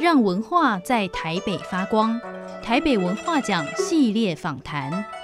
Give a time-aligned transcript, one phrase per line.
[0.00, 2.18] 让文化在台北发光。
[2.62, 5.19] 台北文化奖系列访谈。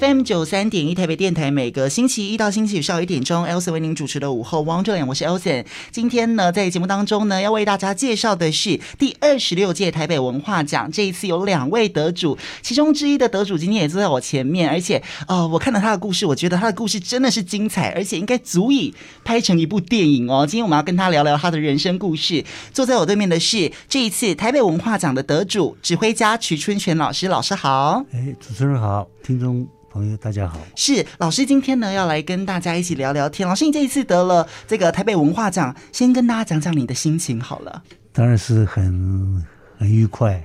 [0.00, 5.66] FM 九三点一台北电台，每个星期一到星期五上午一点钟，Elsa 为您主持的午后汪正亮，我是 Elsa。
[5.90, 10.90] 今天呢，在节目当中呢，要为大家介绍的是第二十六届台北文化奖。
[10.90, 20.46] 这一次有两位得主，其中之一的得主今天也坐在我前面，而且、呃，我看到他的故事，我觉得他的故事真的是精彩，而且应该足以拍成一部电影哦。
[20.48, 22.42] 今天我们要跟他聊聊他的人生故事。
[22.72, 28.02] 坐在我对面的是这一次台北文化奖的得主，指挥家瞿春泉老师，老师好。
[28.14, 29.68] 哎，主持人好，听众。
[29.90, 30.56] 朋友，大家好。
[30.76, 33.46] 是老师，今天呢要来跟大家一起聊聊天。
[33.46, 37.82] 老师，你这一次得了这个台北文化奖，先跟大家讲讲你的心情好了。
[38.12, 39.44] 当然是很
[39.76, 40.40] 很愉快，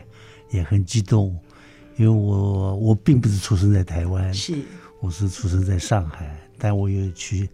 [0.49, 1.37] 也很激动，
[1.95, 4.55] 因为我我并不是出生在台湾，是
[4.99, 7.47] 我是出生在上海，但我又去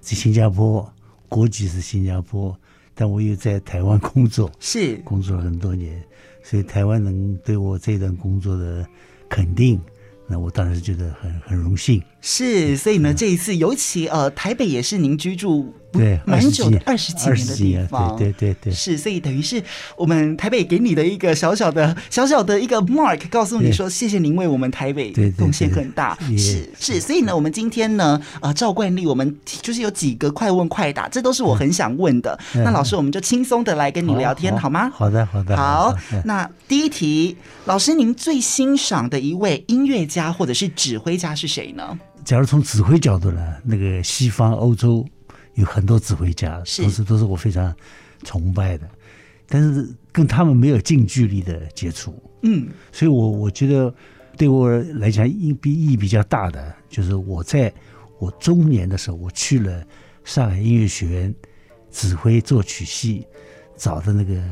[0.00, 0.88] 在新加坡，
[1.28, 2.56] 国籍是新加坡，
[2.94, 6.00] 但我又在台湾工作，是工作了很多年，
[6.44, 8.86] 所以台湾能对我这段工作的
[9.28, 9.80] 肯定。
[10.26, 19.62] 那我当然是觉得很很荣幸，是，所以呢，这一次尤其呃，台北也是您居住对蛮久的二十几年的地方，对对对对，是，所以等于是
[19.96, 32.36] 我们台北给你的一个小小的小小的一个 mark，告诉你说谢谢您为我们台北贡献很大，是是，所以呢，我们今天呢，呃，照惯例，我们就是有几个快问快答，这都是我很想问的。
[32.54, 34.90] 那老师，我们就轻松的来跟你聊天好吗？
[34.92, 35.94] 好的好的，好。
[36.24, 37.36] 那第一题，
[37.66, 40.04] 老师，您最欣赏的一位音乐。
[40.06, 41.98] 家或者是指挥家是谁呢？
[42.26, 45.06] 假如从指挥角度呢，那个西方欧洲
[45.54, 47.72] 有很多指挥家，是都是都是我非常
[48.24, 48.90] 崇拜的，
[49.46, 52.20] 但是跟他们没有近距离的接触。
[52.42, 53.94] 嗯，所以我我觉得
[54.36, 57.72] 对我来讲意比意义比较大的，就是我在
[58.18, 59.86] 我中年的时候，我去了
[60.24, 61.34] 上海音乐学院
[61.92, 63.24] 指挥作曲系，
[63.76, 64.42] 找的那个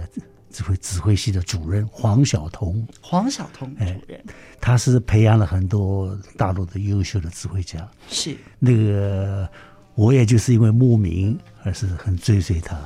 [0.55, 2.87] 指挥指挥系的主任黄晓彤。
[3.03, 4.21] 黄晓彤主任，哎，
[4.61, 7.87] 他是培养了很多大陆的优秀的指挥家。
[8.09, 9.49] 是那个，
[9.97, 12.79] 我也就是因为慕名而是很追随他，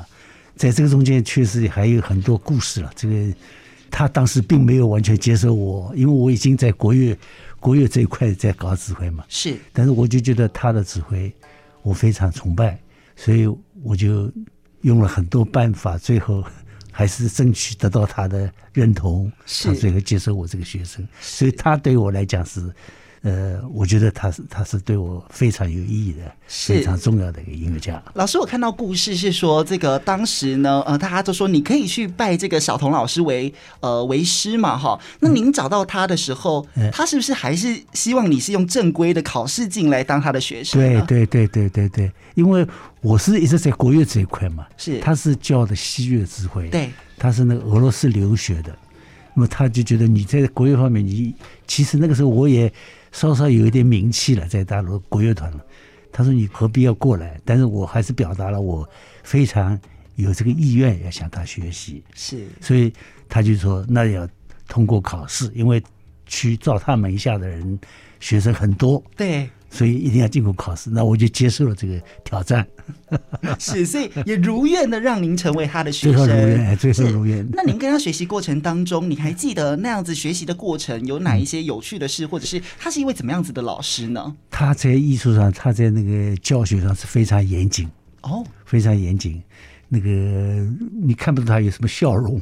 [0.56, 2.90] 在这个中间确实还有很多故事了。
[2.96, 3.14] 这个
[3.90, 7.14] 他当时并没有完全接受我，因为我已经在国乐。
[7.60, 11.34] 国乐这一块在搞指挥嘛，是，但是我就觉得他的指挥
[11.82, 12.78] 我非常崇拜，
[13.16, 14.30] 所以我就
[14.82, 16.44] 用了很多办法，最后
[16.98, 19.30] 还是争取得到他的认同，
[19.62, 22.60] 他最后接受我这个学生，所以他对我来讲是。
[23.28, 28.02] 呃，我觉得他是他是对我非常有意义的，非常重要的一个音乐家。
[28.14, 34.98] 老师，我看到故事是说，这个当时呢，呃，大家都说你可以去拜这个小童老师为呃为师嘛，哈。
[35.20, 40.80] 那您找到他的时候，嗯，他是不是还是希望你是用正规的考试进来当他的学生？
[40.80, 42.66] 对对对对对对，因为
[43.02, 48.74] 我是一直在国乐这一块嘛，是他是教的西乐指挥，对，他是那个俄罗斯留学的，
[49.34, 51.34] 那么他就觉得你在国乐方面，你
[51.66, 52.72] 其实那个时候我也。
[53.12, 55.64] 稍稍有一点名气了，在大陆国乐团了。
[56.10, 58.88] 他说：“你何必要过来？”但是我还是表达了我
[59.22, 59.78] 非常
[60.16, 62.02] 有这个意愿要向他学习。
[62.14, 62.92] 是，所以
[63.28, 64.26] 他就说：“那要
[64.66, 65.82] 通过考试，因为
[66.26, 67.78] 去照他门下的人
[68.20, 69.48] 学生很多。”对。
[69.70, 72.66] 所以一定要经过考试，那我就接受了这个挑战。
[73.58, 76.12] 是，所以也如愿的让您成为他的学生。
[76.12, 77.46] 最后如愿，最后如愿。
[77.52, 84.34] 那您跟他学习过程当中，你还记得那样子学习的过程有哪一些有趣的事，或者是他是一位怎么样子的老师呢？
[84.50, 87.88] 他在艺术上，他在那个教学上是非常严谨
[88.22, 89.42] 哦，非常严谨。
[89.88, 90.08] 那个
[91.02, 92.40] 你看不出他有什么笑容。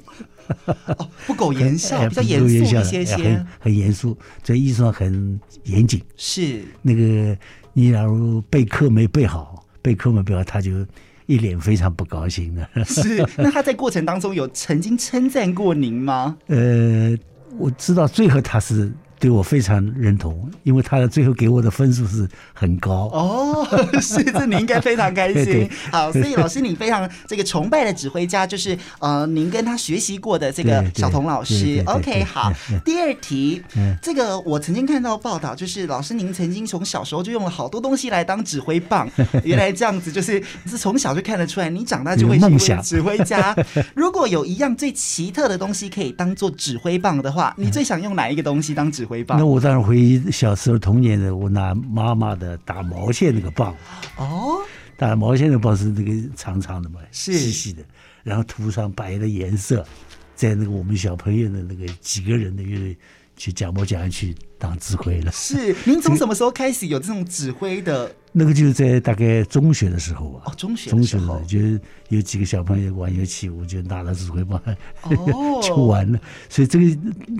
[0.67, 6.01] 哦，不苟言笑， 比较严肃一些些，很很严肃，在艺术上很严谨。
[6.17, 7.37] 是那个，
[7.73, 10.87] 你假如备课没备好，备课没备好，他就
[11.27, 12.85] 一脸非常不高兴的。
[12.85, 16.37] 是， 那他在过程当中有曾经称赞过您吗？
[16.47, 17.17] 呃，
[17.59, 18.93] 我知道最后他是。
[19.19, 23.67] 对我非常认同，因为他的最后给我的分数是很高哦，
[24.01, 25.45] 是这你应该非常开心。
[25.45, 31.83] 对对好，所以老师你非常这个崇拜的指挥家就是呃，您跟他学习过的这个小童老师。
[31.87, 32.53] OK，好，
[32.85, 33.63] 第二题，
[34.03, 39.09] 这个我曾经看到报道，就是老师您曾经从小时候就用了好多东西来当指挥棒，
[39.43, 43.57] 原来这样子就是是从小就看得出来，你长大就会成为指挥家。
[43.95, 49.25] 如果有一样最奇特的东西可以当做指挥棒的话，你最想用哪一个东西当指挥？
[49.29, 53.75] 那我当然回忆小时候童年的，我拿妈妈的打毛线那个棒。
[54.17, 54.59] 哦，
[54.97, 57.83] 打毛线的棒是那个长长的嘛，细细的，
[58.23, 59.87] 然后涂上白的颜色，
[60.35, 62.97] 在那个我们小朋友的那个几个人的乐队
[63.37, 65.33] 去讲模讲样去当指挥了。
[65.33, 68.11] 是，您从什么时候开始有这种指挥的？
[68.39, 71.81] 那个就是在大概中学的时候啊，哦，中学中学的时候就是
[72.11, 74.61] 有几个小朋友玩游戏，我就拿了指挥棒，
[75.05, 76.19] 哦， 就玩了。
[76.51, 76.85] 所以这个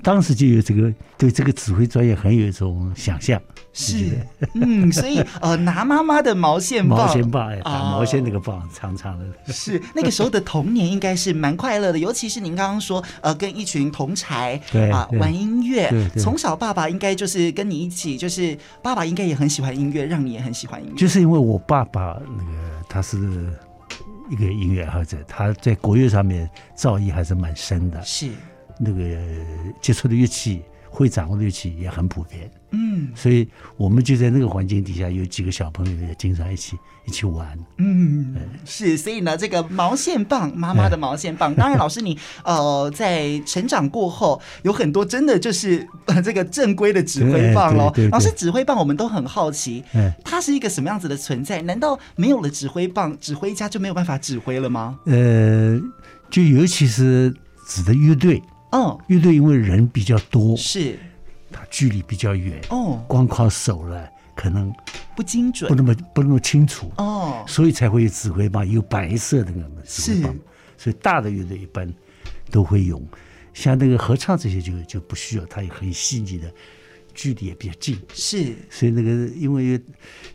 [0.03, 3.39] 当时就有这个对这个指挥专业很有一种想象。
[3.75, 3.95] 是，
[4.55, 9.53] 嗯，所以呃，拿妈妈的毛线棒，毛线棒，哎，打毛线那个棒，长长的。
[9.53, 20.97] 是那个时候的童年应该是蛮快乐的，尤其是您刚刚说呃，跟一群同才对啊玩音乐，从小爸爸应该就是跟你一起，就是爸爸应该也很喜欢音乐，让你也很喜欢音乐。
[20.97, 23.19] 就是因为我爸爸那个他是
[24.31, 28.31] 一个音乐爱好者，他在国乐上面造诣还是蛮深的，是
[28.79, 29.03] 那个
[29.81, 30.63] 接触的乐器。
[30.89, 45.87] 会掌握的乐器也很普遍，嗯，所以我们就在那个环境底下，有几个小朋友也经常一起一起玩，嗯，是，所以呢，这个毛线棒，妈妈的毛线棒，当然，老师 你呃，在成长过后，有很多真的就是
[46.25, 47.93] 这个正规的指挥棒喽。
[48.11, 49.85] 老师，指挥棒我们都很好奇，
[50.25, 51.63] 它是一个什么样子的存在？
[51.63, 54.99] 难道没有了指挥棒，指挥家就没有办法指挥了吗？
[55.07, 55.81] 呃，
[56.29, 57.33] 就尤其是
[57.69, 58.43] 指的乐队。
[58.73, 60.99] 嗯，乐队因为人比较多，是，它
[61.71, 64.73] 距离比较远，哦，光靠手了可能
[65.17, 70.37] 不精准，不那么不那么清楚，哦，所以才会有指挥棒，有白色的那个指挥棒，
[70.77, 71.93] 所以大的乐队一般
[72.51, 73.03] 都会用，
[73.55, 76.53] 像那个合唱这些就就不需要，它也很细腻的，
[77.15, 79.81] 距离也比较近，是，所以那个因为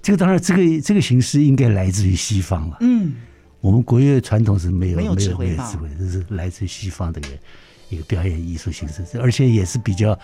[0.01, 3.13] 这个当然这个这个形式应该来自于西方了，嗯，
[3.59, 7.29] 我们国乐传统是没有没有没有指挥棒，这是来自于西方的一个。
[7.91, 10.17] 一个表演艺术形式，而且也是比较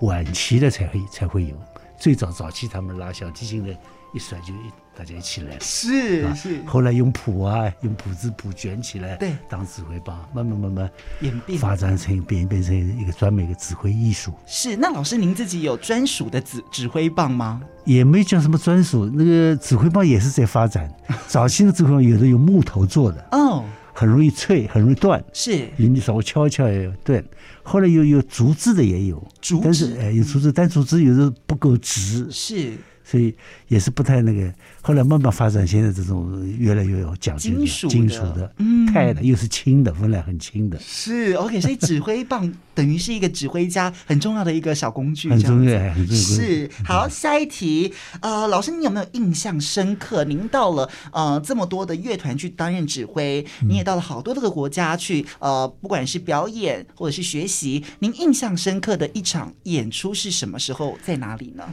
[0.00, 1.54] 晚期的才会才会有。
[1.98, 3.72] 最早早期他们拉小提琴的
[4.14, 5.60] 一甩就一大家一起来了。
[5.60, 6.62] 是是。
[6.64, 10.90] 后来用谱啊，用谱子谱卷起来，对，当指挥棒，慢慢慢慢
[11.20, 14.32] 演变发展成变变成一个专门一个指挥艺术。
[14.46, 14.76] 是。
[14.76, 17.60] 那老师您自己有专属的指指挥棒吗？
[17.84, 20.88] 也没讲什么专属，那个指挥棒也是在发展。
[21.26, 23.64] 早期的指挥棒有的用木头做的，哦，
[23.98, 25.24] 很容易脆，很容易断。
[25.32, 25.66] 是。
[25.76, 27.24] 你稍微敲一敲也有断。
[27.64, 32.28] 后来有有竹子的也有，竹但是哎有竹子，但竹子有时候不够直。
[32.30, 32.74] 是。
[33.10, 33.34] 所以
[33.68, 40.78] 也是不太那个，后来慢慢发展，现在这种越来越有讲究，金属金属的，嗯，钛的，又是轻的，分量很轻的。
[40.78, 46.22] 是 OK，所以指挥棒 等于是一个指挥家很重要的一个小工具，很重要，很重要。
[46.22, 50.22] 是好，下一题，呃，老师，你有没有印象深刻？
[50.24, 61.64] 您到了呃这么多的乐团去担任指挥，你也到了好多这个国家去，呃，不管是表演或者是学习，您印象深刻的一场演出是什么时候，在哪里呢？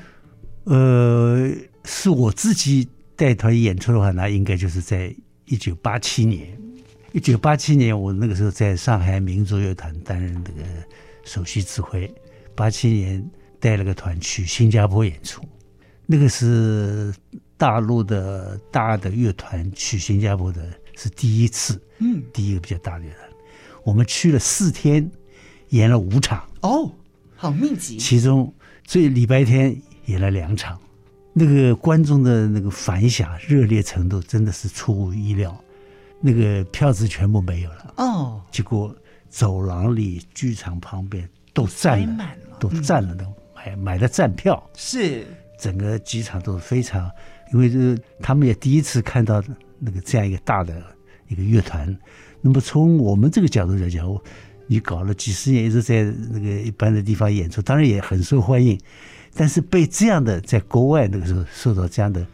[0.65, 1.51] 呃，
[1.83, 6.57] 是我自己带团演出的话，那应该就是在一九八七年。
[7.13, 10.59] 一九八七年，我那个时候在上海民族乐团担任这个
[11.23, 12.13] 首席指挥。
[12.55, 13.25] 八七年
[13.59, 15.41] 带了个团去新加坡演出，
[16.05, 17.13] 那个是
[17.57, 20.67] 大陆的大的乐团去新加坡的
[20.97, 23.29] 是第一次，嗯，第一个比较大的乐团。
[23.83, 25.09] 我们去了四天，
[25.69, 26.91] 演了五场，哦，
[27.35, 27.97] 好密集。
[27.97, 28.53] 其中
[28.83, 29.79] 最礼拜天。
[30.05, 30.79] 演了两场，
[31.33, 35.55] 那个观众的那个反响、热烈程度真的是出乎意料。
[36.21, 37.93] 那个票子全部没有了。
[37.97, 38.95] 哦，结果
[39.29, 42.57] 走廊里、剧场旁边都站了，了。
[42.59, 44.61] 都站了，都买买了站票。
[44.75, 45.25] 是。
[45.59, 47.09] 整个机场都是非常，
[47.53, 49.43] 因为这他们也第一次看到
[49.79, 50.81] 那个这样一个大的
[51.27, 51.95] 一个乐团。
[52.41, 54.05] 那么从我们这个角度来讲，
[54.67, 58.79] 你搞了几十年一直在那个一般的地方演出，当然也很受欢迎。
[59.35, 62.25] 但是被这样的在国外那个时候受到这样的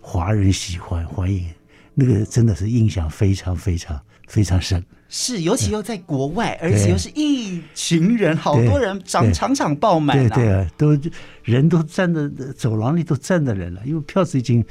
[0.00, 1.48] 华人喜欢欢迎，
[1.94, 3.98] 那个真的是印象非常非常
[4.28, 4.84] 非常深。
[5.08, 10.16] 是，尤其又在国外，而且又是一群人，好多人，场场场爆满。
[10.16, 10.98] 对对啊，都
[11.42, 14.64] 人都站在走廊里都站着人了，因为票子已经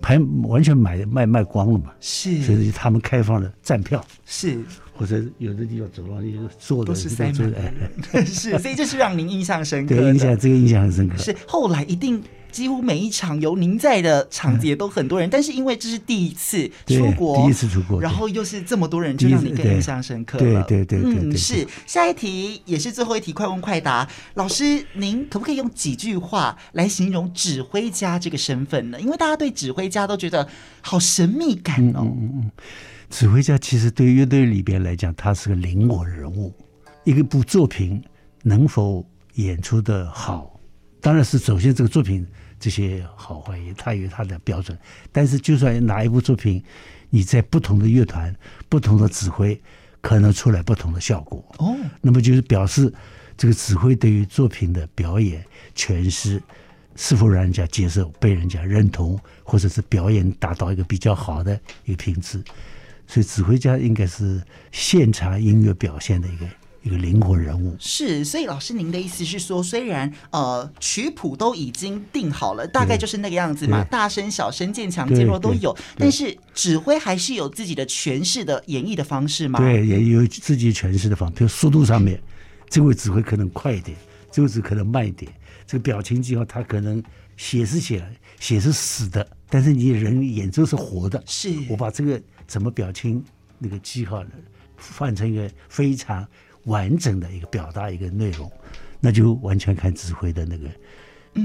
[0.00, 1.92] 排完全买卖卖光了嘛。
[2.00, 4.04] 是，所以他们开放了站票。
[4.26, 4.58] 是。
[4.94, 7.48] 或者有的地方走廊里坐的都是塞满的
[8.12, 9.96] 人， 是，所以这是让您印象深刻。
[9.96, 11.16] 对，印象这个印象很深刻。
[11.16, 20.62] 是后来一定几乎每一场有您在的场子也都很多人，但是因为这是第一次出国，第一次出国，然后又是这么多人，就让你更印象深刻了。
[20.64, 21.66] 对对对，嗯，是。
[21.86, 24.06] 下一题也是最后一题，快问快答。
[24.34, 29.00] 老师，您可不可以用几句话来形容指挥家这个身份呢？
[29.00, 30.46] 因为大家对指挥家都觉得
[30.82, 32.02] 好神秘感哦。
[32.04, 32.50] 嗯嗯。
[33.12, 36.50] 指挥家其实对乐队里边来讲，他是个灵魂人物。
[37.04, 38.02] 一个部作品
[38.42, 40.58] 能否演出的好，
[40.98, 42.26] 当然是首先这个作品
[42.58, 44.76] 这些好坏他有他的标准。
[45.12, 46.64] 但是就算哪一部作品，
[47.10, 48.34] 你在不同的乐团、
[48.70, 49.60] 不同的指挥，
[50.00, 51.44] 可能出来不同的效果。
[51.58, 52.90] 哦，那么就是表示
[53.36, 55.44] 这个指挥对于作品的表演
[55.76, 56.42] 诠释
[56.96, 62.42] 是否让人家接受、被人家认同，或者是表演达到一个比较好的一个品质。
[63.06, 66.46] 所以指挥家应该是现场音乐表现的一个
[66.82, 67.76] 一个灵魂人物。
[67.78, 79.58] 是，所以老师您的意思是说，虽然呃曲谱都已经定好了，大概就是那个样子嘛，大声、小声、渐强、渐弱都有，但是指挥还是有自己的诠释的演绎的方式吗？
[79.60, 82.20] 对，也有自己诠释的方式，比如速度上面，
[82.68, 83.96] 这位指挥可能快一点，
[84.30, 85.30] 这位指挥可能慢一点，
[85.66, 87.02] 这个表情记号他可能
[87.36, 88.06] 写是写了，
[88.40, 91.22] 写是死的，但是你人演奏是活的。
[91.26, 92.20] 是我把这个。
[92.52, 93.24] 怎么表情？
[93.58, 94.30] 那个记号呢？
[94.76, 96.28] 换成一个非常
[96.64, 98.52] 完整的一个表达一个内容，
[99.00, 100.68] 那就完全看指挥的那个。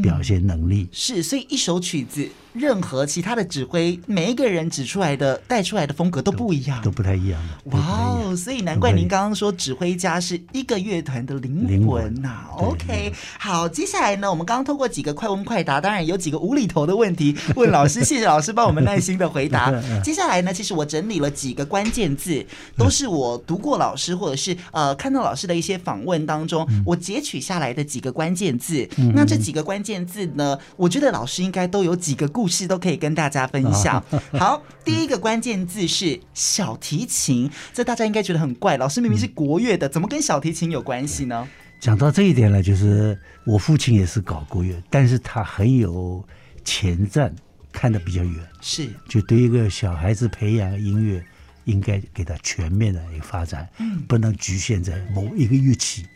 [0.01, 7.41] 表现能力、嗯、是，所以一首曲子，任何其他的指挥，每一个人指出来的、带出来的风格都不一样，都，都不太一样。
[7.65, 12.49] 哇哦，所以难怪您刚刚说指挥家是一个乐团的灵魂呐、啊。
[12.57, 19.71] OK，好，接下来呢，我们刚刚通过几个快问快答，当然有几个无厘头的问题问老师，谢谢老师帮我们耐心的回答。
[20.03, 28.85] 接下来呢，其实我整理了几个关键字，都是我读过老师或者是呃看到老师的一些访问当中，我截取下来的几个关键字。
[29.15, 29.76] 那这几个关。
[29.77, 30.57] 关键字呢？
[30.75, 34.03] 我觉得老师应该都有几个故事都可以跟大家分享。
[34.33, 38.75] 好，第一个关键字是小提琴，这大家应该觉得很怪。
[38.77, 41.47] 老师明明是国乐的，怎么跟小提琴有关系呢？
[41.79, 43.15] 讲到这一点呢，就是
[43.45, 46.25] 我父亲也是搞国乐，但是他很有
[46.65, 47.31] 前瞻，
[47.71, 48.33] 看得比较远。
[48.59, 51.23] 是，就对一个小孩子培养音乐，
[51.65, 56.07] 应该给他全面的一个发展，嗯，不能局限在某一个乐器，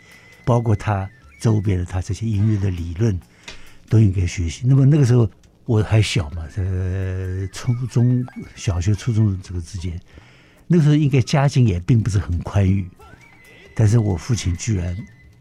[0.43, 1.07] 包括他
[1.39, 3.19] 周边的他这些音乐的理论。
[3.91, 4.65] 都应该学习。
[4.65, 5.29] 那么那个时候，
[5.65, 9.99] 我还小嘛，在初中小学、初中这个之间，
[10.65, 12.87] 那个时候应该家境也并不是很宽裕，
[13.75, 14.95] 但是我父亲居然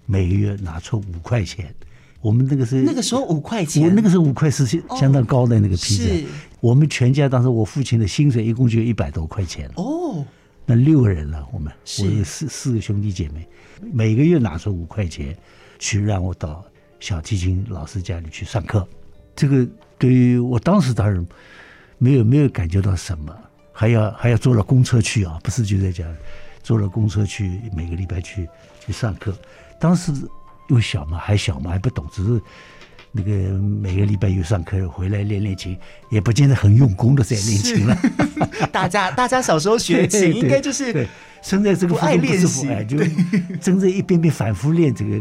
[0.04, 1.73] 每个月拿出五块钱。
[2.21, 4.66] 我们那个时候，那个时候五块钱，我那个时候五块是
[4.99, 6.11] 相当高的那个批子。
[6.11, 6.26] 哦、
[6.59, 10.26] 我们全家当时我父亲的薪水一共就一百多块钱哦，
[10.66, 13.49] 那六个人了，我们我有四四个兄弟姐妹，
[13.92, 15.38] 每个月拿出五块钱
[15.78, 16.64] 去让我到
[17.00, 18.87] 小提琴老师家里去上课。
[19.35, 19.66] 这个
[19.99, 21.26] 对于我当时当然
[21.99, 23.37] 没有没有感觉到什么，
[23.73, 26.04] 还要还要坐了公车去啊，不是就在家，
[26.62, 28.49] 坐了公车去每个礼拜去
[28.87, 29.35] 去上课，
[29.80, 30.12] 当时。
[30.69, 32.40] 又小嘛，还小嘛，还不懂，只是
[33.11, 35.76] 那个每个礼拜有上课，回来练练琴，
[36.11, 37.99] 也不见得很用功的在练琴了。
[38.71, 41.09] 大家大家小时候学琴， 应该就是
[41.42, 42.99] 生，在这个不爱练习，就
[43.61, 45.21] 真正一遍遍反复练，这个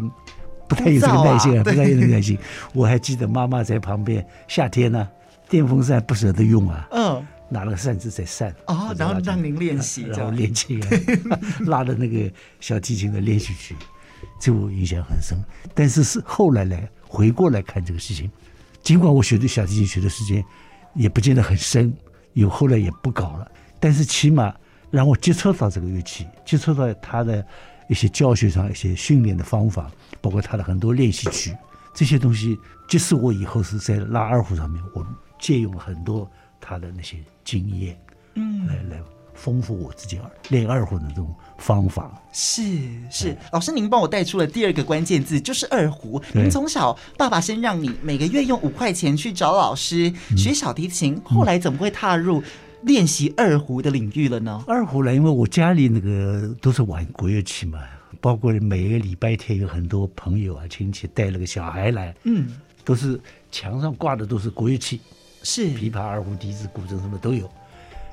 [0.69, 2.38] 不太有这个耐心啊，不太有这个耐心。
[2.73, 5.09] 我还记得妈妈在旁边，夏天呢，
[5.49, 10.79] 电风扇不舍得用啊，嗯，拿了个扇子在扇，哦，然后让您练习，然后练琴，
[11.65, 13.75] 拉着那个小提琴的练习曲。
[14.39, 15.38] 这我印象很深，
[15.73, 18.29] 但是是后来来回过来看这个事情，
[18.83, 20.43] 尽管我学的小提琴学的时间
[20.93, 21.93] 也不见得很深，
[22.33, 23.49] 有后来也不搞了，
[23.79, 24.53] 但是起码
[24.91, 27.45] 让我接触到这个乐器，接触到它的
[27.89, 29.91] 一些教学上一些训练的方法，
[30.22, 31.53] 包括他的很多练习曲，
[31.93, 35.05] 这些东西，即使我以后是在拉二胡上面，我
[35.38, 36.25] 借用了很多
[36.62, 38.00] 他的那些经验，
[38.36, 39.03] 嗯，来来。
[39.36, 40.19] 丰富我自己
[40.50, 42.62] 练二胡的这种方法是
[43.10, 46.22] 是，老师您帮我带出了第二个关键字，就是二胡。
[46.34, 52.43] 您从小爸爸先让你每个月用五块钱去找老师学小提琴，嗯、后来怎么会踏入
[52.83, 54.63] 练习二胡的领域了呢？
[54.67, 57.79] 二胡呢，因为我家里那个都是玩国乐器嘛，
[58.21, 62.48] 包括每个礼拜天有很多朋友啊亲戚带了个小孩来，嗯，
[62.83, 63.19] 都是
[63.51, 65.01] 墙上挂的都是国乐器，
[65.43, 65.67] 是。
[65.67, 67.50] 琵琶、二胡、笛子、古筝什么都有，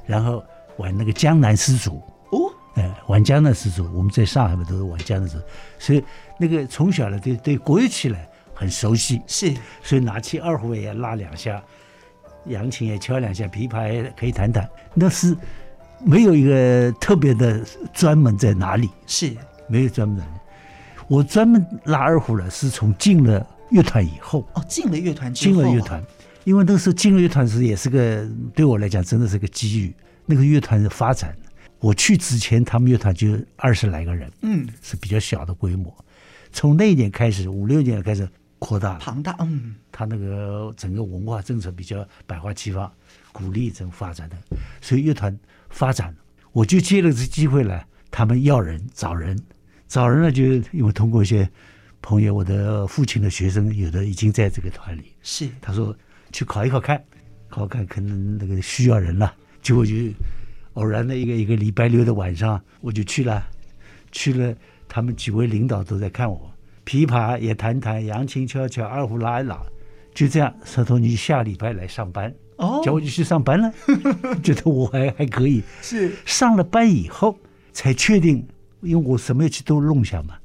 [0.07, 0.45] 然后。
[0.79, 2.03] 玩那个江南丝竹。
[2.33, 5.45] 哦，哎，玩江南丝竹，我们在上海嘛都是玩江南丝竹，
[5.79, 6.05] 所以
[6.39, 8.17] 那个从小呢对对国乐器呢
[8.53, 11.65] 很熟悉，是，所以拿起二胡也拉两下，
[12.49, 15.37] 扬琴也敲两下，琵琶也可以弹弹，那是
[16.05, 19.33] 没有一个特别的专门在哪里，是
[19.69, 20.27] 没有专门的。
[21.09, 26.03] 我专门拉二胡了，是从进了乐团以后哦，进了乐团之后，进了乐团，
[26.45, 29.95] 因为那时候进了乐团时也是个对我来讲真的是个机遇。
[30.29, 31.33] 那个乐团的发展，
[31.79, 35.95] 我去之前，他们乐团就二十来个人，嗯，是比较小的规模。
[36.51, 42.91] 从那一年开始，五六年开始扩大庞大，嗯，他那个整个文化政策比较百花齐放，
[43.33, 44.37] 鼓励这种发展的，
[44.81, 45.39] 所以乐团
[45.69, 46.15] 发展，
[46.53, 49.39] 我就借了这机会来，他们要人找人，
[49.87, 50.43] 找人呢，就
[50.73, 51.49] 因为通过一些
[52.01, 55.49] 朋友，我的父亲的学生有的已经在这个团里，是。
[55.61, 55.95] 他说
[56.33, 57.03] 去考一考看，
[57.49, 59.35] 考看可能那个需要人了。
[59.61, 59.95] 结果就
[60.75, 63.45] 偶然的一个一个礼拜六的晚上，我就去了，
[64.13, 64.55] 去了，
[64.89, 66.51] 他们几位领导都在看我，
[66.87, 69.61] 琵琶也弹弹，扬琴敲敲，二胡拉一拉，
[70.15, 70.55] 就这样。
[70.65, 73.71] 他说你下礼拜来上班，哦，叫我就去上班了，
[74.43, 75.63] 觉得我还还可以。
[75.83, 77.37] 是上了班以后
[77.73, 78.47] 才确定，
[78.81, 80.37] 因为我什么乐器都弄下嘛，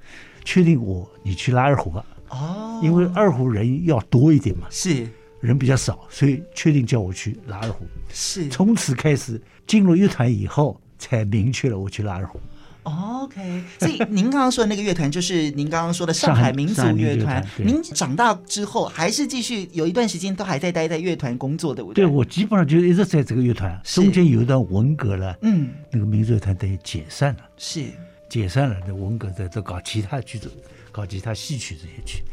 [0.44, 2.04] 确定我你去拉二胡吧。
[2.30, 4.66] 哦，因为二胡人要多一点嘛。
[4.70, 5.08] 是。
[5.42, 7.84] 人比较少，所以确定叫我去拉二胡。
[8.10, 12.40] 是，从此开始进入乐团以后，才明确了我去拉二胡。
[12.84, 17.46] OK，所以您刚刚说的那个乐团，就是您刚刚说的上海民族乐团。
[17.58, 22.06] 您长大之后，还是继续有一段时间都还在待在乐团工作的，对不对？
[22.06, 23.80] 对，我基本上就一直在这个乐团。
[23.84, 27.86] 中间有一段文革了，嗯，那个民族乐团等于解散了，是
[28.30, 28.76] 解散了。
[28.88, 30.50] 那文革在这搞其他剧组，
[30.92, 32.24] 搞其他戏曲这些曲。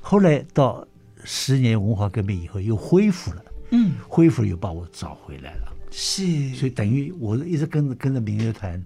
[0.00, 0.86] 后来到。
[1.28, 6.22] 十年文化革命以后又恢复了，嗯，恢复了又把我找回来了，是，
[6.54, 8.80] 所以等于我一直跟着跟着民乐团，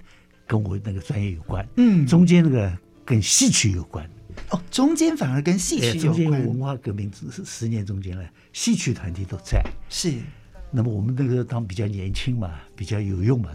[0.51, 4.05] 跟我那个专业有关，嗯，中间那个跟戏曲有关，
[4.49, 10.13] 哦，中间反而跟戏曲有关，中间文化革命是十年中间呢，戏曲团体都在，是，
[10.73, 13.53] 那么我们那个当比较年轻嘛，比较有用嘛，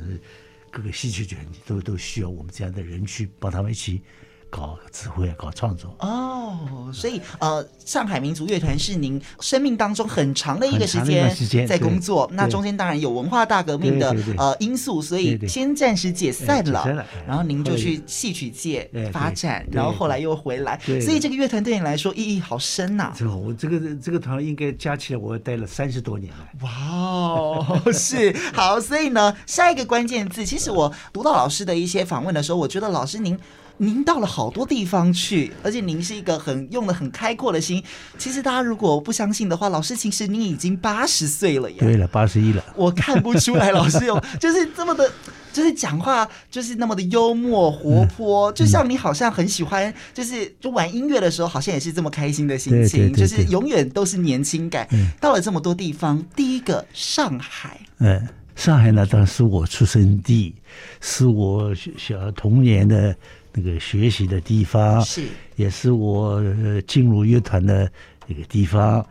[0.71, 4.01] 各个戏曲团体都都需要我们这样的人去帮他们一起。
[4.49, 12.29] 搞指挥，搞创作哦，所以呃，上海民族乐团是您生命当中很长的一个时间在工作。
[12.31, 17.05] 那中间当然有文化大革命的呃因素，所以先暂时解散了。
[17.27, 20.79] 然后您就去戏曲界发展，然后后来又回来。
[20.85, 23.13] 所以这个乐团对你来说意义好深呐。
[23.17, 26.47] 这个我这个这个团应该加起来我待了三十多年了。
[26.61, 33.37] 哇哦， 是好，所以呢，下一个关键字，其实我读到老师的一些访问的时候，我觉得老师您。
[33.77, 37.83] 您到了好多地方去，而且您是一个很用的很开阔的心。
[38.17, 41.77] 其实大家如果不相信的话，老师其实你已经八十岁了呀。
[41.79, 42.63] 对了，八十一了。
[42.75, 45.11] 我看不出来，老师有 就是这么的，
[45.51, 54.87] 就是讲话就是那么的幽默活泼，就像你好像很喜欢，就是就玩音乐的时候，好像也是这么开心的心情，就是永远都是年轻感。
[55.19, 60.55] 到了这么多地方，第一个上海，嗯，上海呢，当然是我出生地，
[61.01, 63.13] 是我小童年的。
[63.57, 65.23] 那个学习的地方是，
[65.55, 66.43] 也是我
[66.85, 67.89] 进入乐团的
[68.27, 69.03] 一个地方。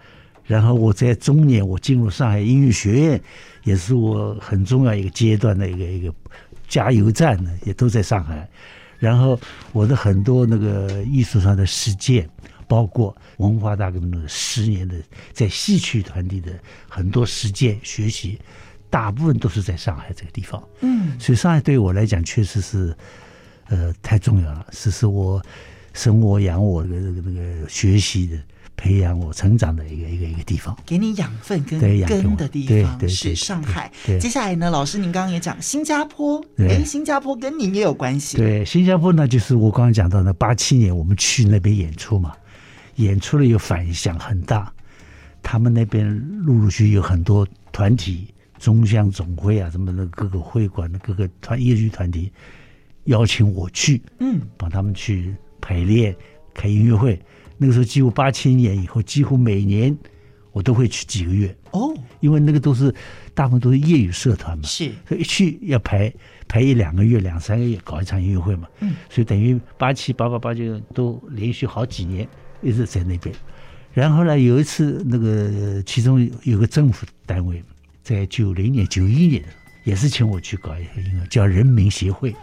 [0.45, 3.21] 然后我在中年，我进入上海音乐学院，
[3.63, 6.15] 也是我很重要一个阶段的一个一个
[6.69, 8.47] 加油站呢，也都在上海。
[8.99, 9.41] 然后
[9.73, 12.29] 我的很多那个艺术上的实践，
[12.69, 14.95] 包括文化大革命的十年的
[15.33, 16.53] 在戏曲团体的
[16.91, 18.39] 很多实践学习，
[18.91, 20.63] 大部分都是在上海这个地方。
[20.83, 22.95] 嗯，所以上海对我来讲确实是。
[23.69, 25.43] 呃，太重要了，是是我
[25.93, 28.37] 生我养我的那个那个学习的、
[28.77, 33.91] 培养我成长的一个一个一个地方，给你养分跟根的地方是上海。
[34.21, 38.37] 接下来呢，老师您刚刚也讲新加坡，哎，新加坡跟您也有关系。
[38.37, 42.33] 对，新加坡呢，就是我刚刚讲到的，八七年我们去那边演出嘛，
[42.97, 44.71] 演出了有反响很大，
[45.43, 46.07] 他们那边
[46.45, 52.31] 陆陆续续有很多团体，中乡总会啊什么的各个会馆的各个团业余团体。
[53.05, 56.15] 邀请我去，嗯，帮他们去排练、
[56.53, 57.21] 开音乐会。
[57.57, 59.97] 那个时候，几乎八七年以后，几乎每年
[60.53, 62.93] 我都会去几个月哦，因为那个都是
[63.33, 66.13] 大部分都是业余社团嘛，是，所以一去要排
[66.49, 72.27] 排一两个月、两三个月搞一场音乐会嘛，嗯，所以等于八七、八八、八九都连续好几年
[72.61, 73.35] 一直在那边。
[73.93, 77.63] 然后呢，有一次那个其中有个政府单位
[78.03, 79.45] 在九零年、九一年
[79.85, 82.35] 也是请我去搞一个音乐，叫人民协会。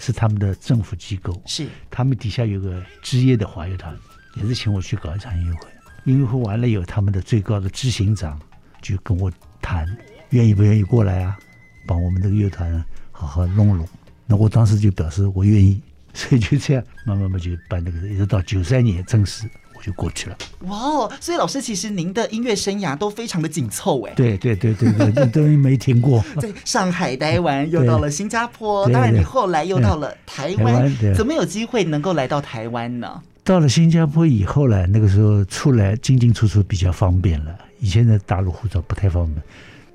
[0.00, 3.94] 是他们的政府机构，是他们底下有个职业的华乐团，
[4.36, 5.68] 也是请我去搞一场音乐会。
[6.04, 8.40] 音乐会完了以后，他们的最高的执行长
[8.80, 9.86] 就跟我谈，
[10.30, 11.38] 愿意不愿意过来啊，
[11.86, 12.82] 帮我们这个乐团
[13.12, 13.86] 好好弄弄。
[14.26, 15.78] 那我当时就表示我愿意，
[16.14, 19.46] 所以就这样慢慢慢就办那个，一直到九三年正式。
[19.82, 20.36] 就过去了。
[20.60, 21.12] 哇哦！
[21.20, 24.12] 所以老师，其实您的音乐生涯都非常的紧凑哎。
[24.14, 26.24] 对对对对对，都没停过。
[26.40, 30.90] 在上海待完，又到了新加坡，当然你后来又到了台湾。
[31.14, 33.22] 怎么有机会能够来到台湾呢？
[33.42, 37.58] 到了新加坡以后呢，那个时候出来进进出出比较方便了。
[37.80, 39.42] 以前的大陆护照不太方便，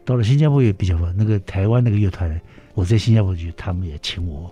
[0.03, 1.15] 到了新加坡也比较方便。
[1.17, 2.41] 那个台湾那个乐团，
[2.73, 4.51] 我在新加坡就他们也请我，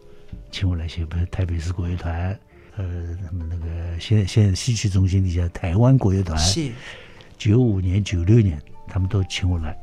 [0.52, 2.38] 请我来写，不是台北市国乐团。
[2.76, 2.84] 呃，
[3.24, 6.72] 他们那个现在现在戏曲中心底下台湾国乐团是
[7.38, 9.78] 九五年九六年，他们都请我来，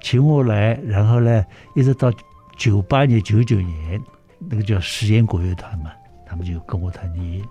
[0.00, 1.44] 请我来，然后呢，
[1.76, 2.10] 一直到
[2.56, 4.00] 九八年九九年，
[4.38, 5.92] 那个叫实验国乐团嘛，
[6.24, 7.44] 他们就跟我谈，你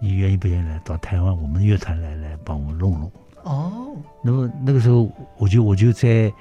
[0.00, 3.10] 你愿意不愿意来到台湾，我们乐团来来帮我弄弄。
[3.42, 6.32] 哦，那么那个时候，我就我就在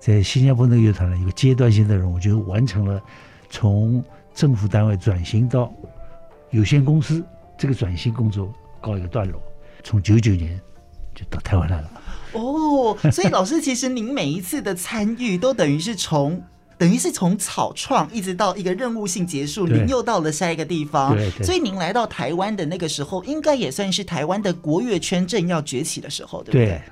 [0.00, 3.00] 在新加坡那个乐团呢，一个阶段性的任务，我就完成了
[3.48, 4.02] 从
[4.34, 5.72] 政府单位转型到。
[6.50, 7.24] 有限公司
[7.56, 9.40] 这个转型工作告一个段落，
[9.82, 10.60] 从九九年
[11.14, 11.90] 就到台湾来了。
[12.32, 16.42] 哦，所以老师，其实您每一次的参与都等于是从
[16.78, 21.14] 等于是从草创一直到一个任务性结束，您又到了下一个地方。
[21.16, 21.44] 对对。
[21.44, 26.66] 所以您来到台湾的那个时候，应该也算是台湾的国乐圈正要崛起的时候，对不对？
[26.66, 26.82] 对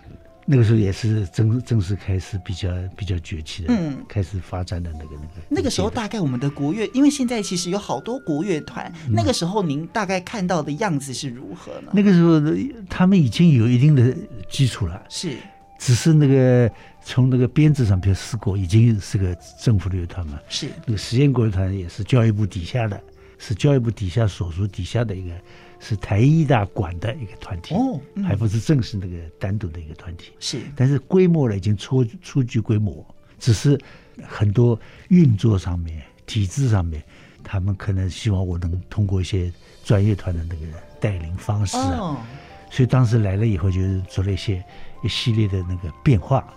[0.49, 5.47] 那个时候也是正正式开始比较比较崛起的，嗯，开始发展的那个那个。
[5.49, 11.91] 那个时候大概我们的国乐，因为现在其实有好多国乐团，嗯，那个时候您大概看到的样子是如何呢？
[11.93, 12.41] 那个时候
[12.89, 14.17] 他们已经有一定的
[14.49, 15.37] 基础了，是，
[15.81, 16.71] 只是那个
[17.03, 23.01] 从那个编制上，比如四国已经是个政府的乐团嘛，是，那个实验国乐团也是教育部底下的，
[23.37, 25.35] 是教育部底下所属底下的一个。
[25.79, 30.33] 是台艺大管的一个团体哦，还不是正式那个单独的一个团体。
[30.41, 33.07] 是，但是规模呢已经初初具规模，
[33.39, 33.79] 只是
[34.27, 37.03] 很多运作上面、体制上面，
[37.45, 39.53] 他们可能希望我能通过一些
[39.85, 40.67] 专业团的那个
[40.99, 42.27] 带领方式啊。
[42.71, 44.63] 所以当时来了以后，就是做了一些
[45.03, 46.53] 一系列的那个变化，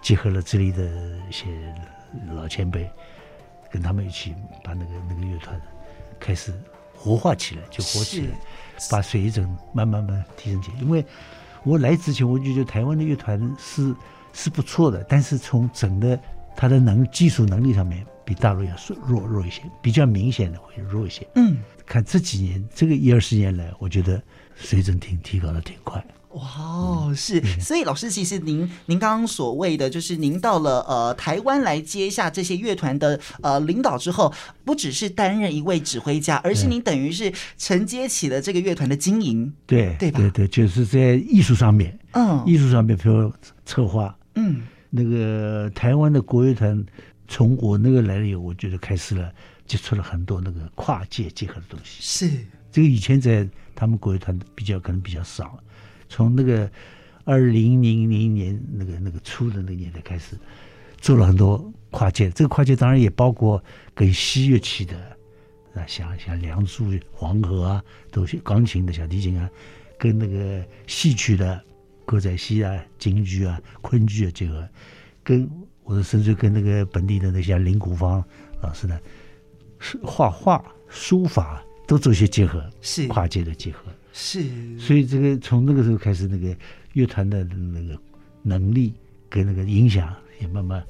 [0.00, 0.84] 结合了这里的
[1.28, 1.46] 一些
[2.34, 2.88] 老前辈，
[3.70, 5.60] 跟他们一起把那个那个乐团
[6.20, 6.52] 开始。
[7.04, 8.28] 活化起来就活起来，
[8.90, 10.78] 把水准慢慢慢提升起来。
[10.80, 11.04] 因为
[11.62, 13.94] 我来之前，我就觉得台湾的乐团是
[14.32, 16.18] 是不错的，但是从整个
[16.56, 18.70] 他的能技术能力上面比大陆要
[19.06, 21.28] 弱弱一些，比较明显的会弱一些。
[21.34, 24.22] 嗯，看这几年这个一二十年来，我觉得
[24.54, 26.02] 水准挺提高的挺快。
[26.34, 34.32] 哇哦，是，所以老师，其实您您刚刚所谓的，就是您到了呃台湾来接下这些乐团的呃领导之后，
[34.64, 40.18] 不只是担任一位指挥家，而是您等于是承接起了这个乐团的经营，对对吧？
[40.18, 43.32] 对对，就是在艺术上面，嗯，艺术上面，比如
[43.64, 46.84] 策划，嗯，那个台湾的国乐团，
[47.28, 49.32] 从我那个来了以后，我觉得开始了
[49.66, 51.98] 接触了很多那个跨界结合的东西。
[52.00, 55.56] 是，这个以前在他们国乐团比较可能比较少。
[56.14, 56.70] 从那个
[57.24, 60.36] 二零零零年那个那个初的那个年代开始，
[60.98, 62.30] 做了很多跨界。
[62.30, 63.60] 这个跨界当然也包括
[63.96, 64.96] 跟西乐器的
[65.74, 69.50] 啊，像像梁祝、黄河啊，都是钢琴的小提琴啊，
[69.98, 71.60] 跟那个戏曲的
[72.06, 74.68] 歌仔戏啊、京剧啊、昆剧啊结合，
[75.24, 75.50] 跟
[75.82, 78.22] 我甚至跟那个本地的那些林谷芳
[78.62, 78.96] 老师呢，
[79.80, 83.80] 是画画、书法都做一些结合，是跨界的结合。
[84.16, 84.44] 是，
[84.78, 86.56] 所以这个从那个时候开始，那个
[86.92, 87.98] 乐团的那个
[88.42, 88.94] 能力
[89.28, 90.80] 跟那个影响也慢慢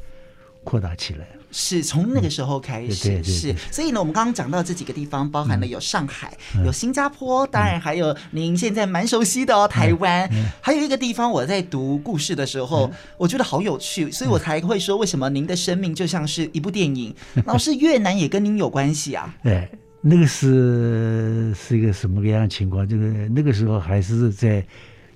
[0.63, 1.27] 扩大起来。
[1.51, 3.55] 是从那个时候开始，嗯、对对对是。
[3.71, 10.29] 所以呢，我们刚刚讲到这几个地方，包含了有上海、嗯、有新加坡，当然还有您现在蛮熟悉的哦，台湾。
[10.61, 17.15] 还有一个地方，我在读故事的时候，嗯、我觉得好有趣，所以我才会说，为什么您的生命就像是一部电影？
[17.47, 19.35] 老师，越南也跟您有关系啊？
[19.43, 19.67] 对。
[20.07, 22.87] 那个是是一个什么样的情况？
[22.87, 24.63] 这个那个时候还是在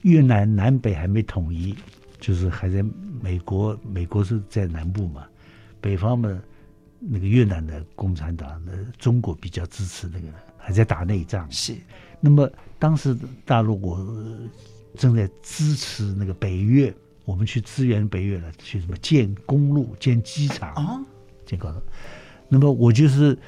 [0.01, 1.77] 越南南北还没统一，
[2.19, 2.83] 就是还在
[3.21, 5.27] 美国，美国是在南部嘛，
[5.79, 6.41] 北方嘛，
[7.01, 11.47] 那个越南的共产党的中国比较支持那个，还在打内战。
[11.51, 11.75] 是，
[12.19, 13.99] 那么当时大陆我
[14.95, 16.95] 正在支持那个北越，
[17.27, 20.99] 我们去支援北越了，去什么建公路、建机场啊，
[21.45, 21.83] 建高速。
[22.49, 23.39] 那么我就是。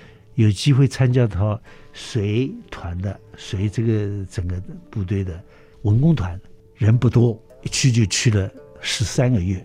[0.41, 1.61] 有机会参加到
[1.93, 5.39] 随团的随这个整个部队的
[5.83, 6.41] 文工团，
[6.77, 8.51] 人不多，一去就去了
[8.81, 9.63] 十三个月，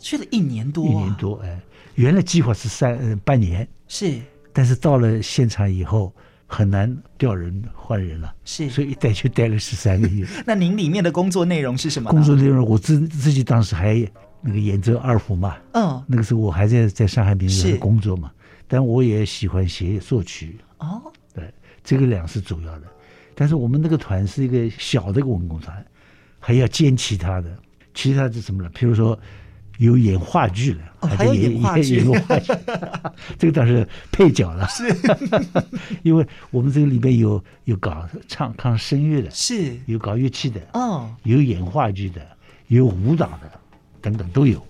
[0.00, 1.60] 去了一年多，一年多，哎，
[1.94, 4.18] 原来计划是三呃半年，是，
[4.52, 6.12] 但是到了现场以后
[6.48, 10.26] 很难调人换人了，是，所以一待就待了十三个月。
[10.44, 12.10] 那您里面的工作内容是什么？
[12.10, 13.94] 工作内容我自自己当时还
[14.40, 18.32] 那个演奏二胡嘛，嗯，那个时候我还在在上海民乐工作嘛。
[18.68, 21.00] 但我也喜欢写作曲哦，
[21.34, 21.52] 对，
[21.84, 22.86] 这个两是主要的。
[23.34, 25.84] 但是我们那个团是一个小的一个文工团，
[26.40, 27.54] 还要兼其他的，
[27.94, 28.70] 其他是什么呢？
[28.74, 29.18] 譬如说
[29.78, 32.52] 有演话剧的，哦、还有演话剧，演 话剧
[33.38, 34.66] 这个倒是配角了。
[34.68, 34.84] 是，
[36.02, 42.26] 因为我们这个里边有有搞唱唱声乐的，是有搞乐器的，哦，有演话剧的，
[42.68, 43.52] 有舞蹈的，
[44.00, 44.66] 等等都有。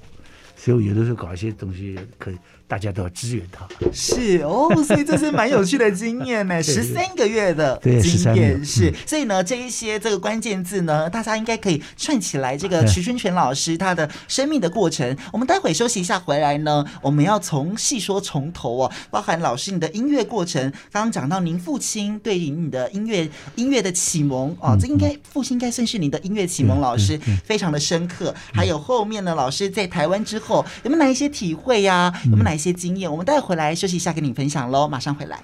[0.56, 2.36] 所以有的时候搞一些东西可以。
[2.68, 6.60] 大家都要支援他，是哦，所以这是蛮有趣的经验呢。
[6.62, 12.56] 十三个月的经验是，所以呢，这一些这个关键字呢，大家应该可以串起来。
[12.56, 20.72] 这个徐春泉老师他的生命的过程，我们待会休息一下回来呢，我们要从细说从头哦，包含老师你的音乐过程。
[20.90, 28.34] 刚刚讲到您父亲对于你的音乐音乐的启蒙哦，这应该父亲应该算是您的音乐启蒙老师，非常的深刻。
[28.52, 32.12] 还有后面呢，老师在台湾之后有没有哪一些体会呀？
[32.24, 35.40] 有没有哪一些经验，我们带回来休息一下，跟你分享喽，马上回来。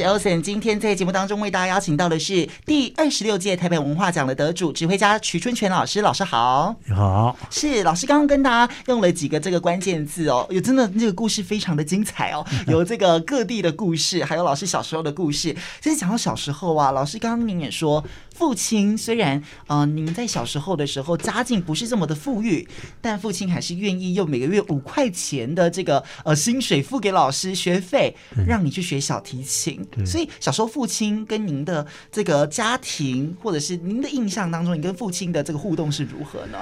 [0.00, 0.40] 是 Elson。
[0.40, 6.00] 今天在节目当中为大家邀请到的是第二十六届台北文化奖的得主指挥家徐春泉老师。
[6.00, 7.36] 老师好，你好。
[7.50, 15.54] 是老师刚刚跟大家用了几个这个关键字哦，有真的这个故事非常的精彩哦， 有这个各地的故事，还有老师小时候的故事。
[15.82, 18.02] 其实讲到小时候啊，老师刚刚您也说，
[18.34, 22.66] 父亲虽然呃您在小时候的时候家境不是这么的富裕，
[23.02, 29.86] 但父亲还是愿意用每个月五块钱的这个呃薪水付给老师学费，让你去学小提琴。
[30.04, 36.58] 所以小时候父亲跟您的这个家庭，或者是您的印象当中，你跟父亲的这个互动是如何呢？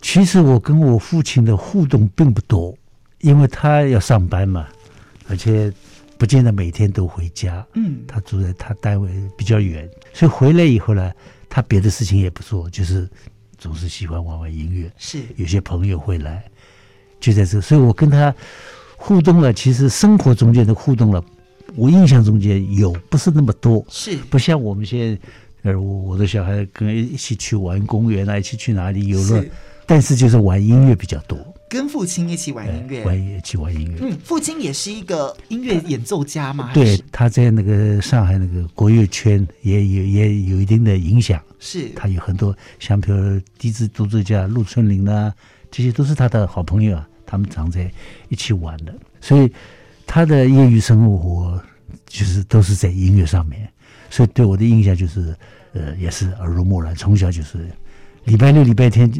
[0.00, 2.76] 其实我跟我父亲的互动并不多，
[3.20, 4.68] 因为他要上班嘛，
[5.28, 5.72] 而且
[6.18, 7.66] 不见得每天都回家。
[7.74, 11.10] 嗯，他住在他单位比较远，所以回来以后呢，
[11.48, 13.08] 他别的事情也不做，就是
[13.56, 14.92] 总是喜欢玩玩音乐。
[14.98, 16.44] 是，有些朋友会来，
[17.18, 18.34] 就在这，所以我跟他
[18.96, 19.52] 互动了。
[19.52, 21.24] 其实生活中间的互动了。
[21.76, 24.16] 我印象中间有，不是那么多，是。
[24.30, 29.44] 不像我们现在，呃，我我的小孩跟一起去玩公园啊，一起去哪里游乐，
[29.86, 33.98] 但是就是玩音乐比较多，跟父亲一起玩音乐，玩一起玩音乐。
[34.02, 41.88] 嗯，父亲也是一个音乐演奏家嘛，对，他在那个上海那个国乐圈也有也有一定的影响，是。
[41.96, 45.34] 他有很多像比如笛子独奏家陆春龄啊，
[45.70, 47.90] 这些都是他的好朋友啊，他们常在
[48.28, 49.50] 一起玩的，所以。
[50.06, 51.60] 他的业余生活
[52.06, 53.68] 就是都是在音乐上面，
[54.10, 55.34] 所以对我的印象就是，
[55.72, 56.94] 呃，也是耳濡目染。
[56.94, 57.68] 从小就是
[58.24, 59.10] 礼拜六、礼拜天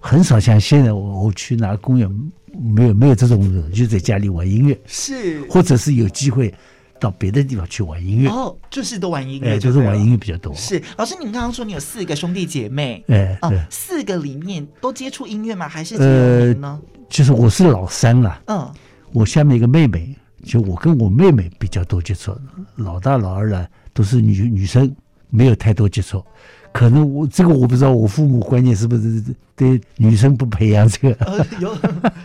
[0.00, 2.10] 很少像现在我我去哪个公园，
[2.52, 6.52] 没有没有这种的，就在家里玩音乐，是，或者是有机会
[7.00, 8.28] 到别的地方去玩音乐。
[8.28, 10.52] 哦，就是都玩音乐，哎，就是玩音乐比较多。
[10.54, 15.68] 是，老师，您刚刚说你有四个兄弟姐妹，哎，哦，四个里面都接触音乐吗？
[15.68, 15.96] 还是？
[15.96, 18.70] 呃，就是我是老三了，嗯，
[19.12, 20.14] 我下面一个妹妹。
[20.42, 22.36] 就我跟我妹妹比较多接触，
[22.76, 24.94] 老大老二呢都是女女生，
[25.30, 26.24] 没有太多接触。
[26.72, 29.22] 可能我这个我不知道，我父母观念是不是
[29.54, 31.24] 对女生不培养这个？
[31.26, 31.76] 呃， 有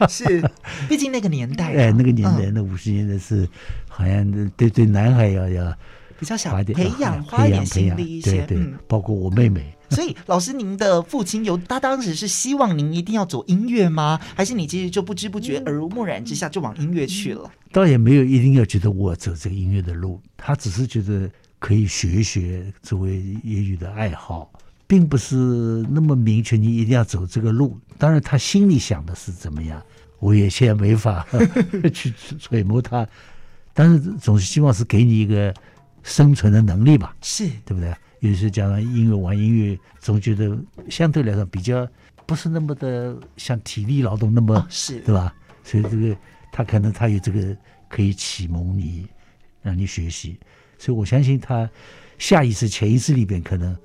[0.07, 0.41] 是，
[0.88, 3.47] 毕竟那个年代，哎，那个年代，嗯、那五十年代是
[3.89, 5.78] 好像对对男孩要要
[6.18, 9.76] 比较想培养花一点心力一些，对对，嗯、包括我妹妹。
[9.89, 14.19] 所以，老师，您的父亲有他当时是希望您一定要走音乐吗？
[14.35, 17.49] 还是你其实就不知不觉、耳濡目染之下就往音乐去了？
[17.71, 21.29] 倒也没有一定要觉得我走这个音乐的路，他只是觉得
[21.59, 24.51] 可以学一学作为业余的爱好，
[24.88, 25.35] 并不是
[25.89, 27.77] 那么明确你一定要走这个路。
[27.97, 29.81] 当然，他心里想的是怎么样，
[30.19, 31.25] 我也现在没法
[31.93, 33.07] 去揣摩他，
[33.73, 35.53] 但是总是希望是给你一个
[36.03, 37.15] 生存的能力吧？
[37.21, 37.93] 是对不对？
[38.20, 40.57] 有时讲到音乐，玩音乐，总觉得
[40.89, 41.88] 相对来说比较
[42.26, 45.34] 不是那么的像体力劳动那么，哦、是对吧？
[45.63, 46.18] 所以这个
[46.51, 47.55] 他可能他有这个
[47.88, 49.05] 可以启蒙你，
[49.61, 50.38] 让你学习。
[50.80, 51.70] 所以我相信他
[52.18, 53.76] 下意识、潜意识里边可能，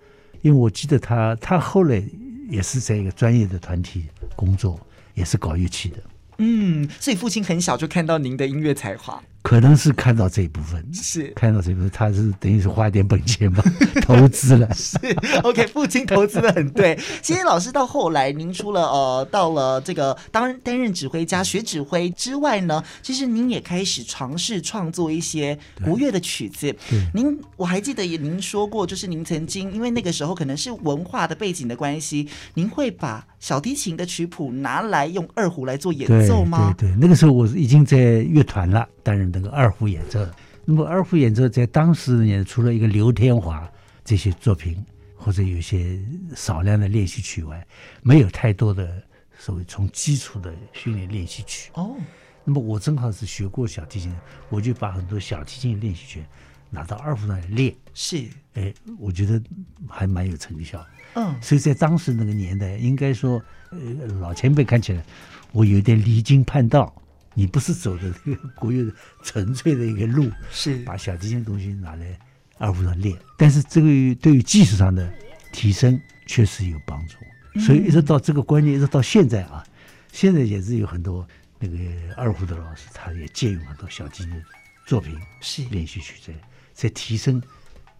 [0.41, 2.03] 因为我记得他他后来
[2.49, 4.81] 也是在一个专业的团体工作，
[5.15, 5.99] 也是搞乐器的。
[6.39, 9.23] 嗯，所以父亲很小就看到您的音乐才华。
[9.43, 13.63] 可能是看到这一部分，是看到这一部分，他是等于是花一点本钱吧，
[14.01, 14.69] 投资了。
[14.73, 14.97] 是
[15.43, 16.97] OK，父亲投资的很对。
[17.21, 26.73] 其实老师到后来，您除了呃到了这个当担任指挥家学指挥之外呢，其实您也开始尝试创作一些国乐的曲子。
[27.13, 36.73] 您我还记得也您说过，就是您曾经因为那个时候可能是文化的背景的关系，您会把小提琴的曲谱拿来用二胡来做演奏吗？
[36.79, 39.32] 对对，对，那个时候我已经在乐团了，担任。
[39.33, 40.27] 那个二胡演奏，
[40.65, 43.71] 那么二胡演奏在当时呢，除了一个刘天华
[44.05, 44.85] 这些作品，
[45.17, 45.99] 或者有些
[46.37, 47.67] 少量的练习曲外，
[48.03, 49.03] 没有太多的
[49.39, 51.71] 所谓从基础的训练练习曲。
[51.75, 51.97] 哦，
[52.45, 54.15] 那么我正好是学过小提琴，
[54.49, 56.25] 我就把很多小提琴练习曲
[56.71, 57.75] 拿到二胡上来练。
[57.95, 58.25] 是，
[58.55, 59.41] 哎，我觉得
[59.89, 60.85] 还蛮有成效。
[61.15, 63.79] 嗯，所以在当时那个年代，应该说，呃，
[64.21, 65.05] 老前辈看起来，
[65.53, 66.95] 我有点离经叛道。
[67.35, 72.19] 你不是走的这个国乐纯粹的一个路，是把小提琴的东西拿来
[72.59, 73.89] 二胡上练，但是这个
[74.21, 75.13] 对于技术上的
[75.53, 77.17] 提升确实有帮助。
[77.61, 79.65] 所以一直到这个观念，一直到现在啊，
[80.13, 81.27] 现在也是有很多
[81.59, 81.77] 那个
[82.17, 84.43] 二胡的老师，他也借用很多小提琴
[84.87, 86.35] 作品是练习曲在
[86.73, 87.43] 在提升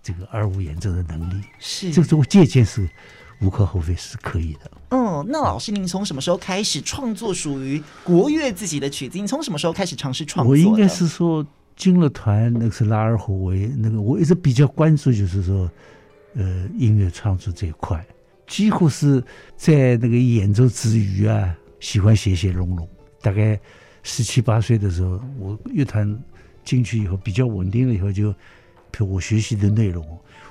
[0.03, 1.43] 这个二胡演奏的能力。
[1.59, 2.89] 是这个这个借鉴是。
[3.43, 4.71] 无可厚非，是可以的。
[4.91, 9.19] 嗯，那老师，您从什么时候开始创作属于国乐自己的曲子？
[9.19, 10.51] 您从什么时候开始尝试创作？
[10.51, 11.45] 我应该是说
[11.77, 15.71] 进了团，那个是拉二胡我那个，我一直比较关注，就是说，
[16.35, 18.05] 呃，音乐创作这一块，
[18.47, 19.23] 几乎是
[19.57, 22.89] 在那个演奏之余啊，喜欢写写弄弄。
[23.21, 23.59] 大概
[24.03, 26.17] 十七八岁的时候，我乐团
[26.65, 28.31] 进去以后比较稳定了以后，就
[28.91, 30.07] 比如我学习的内容，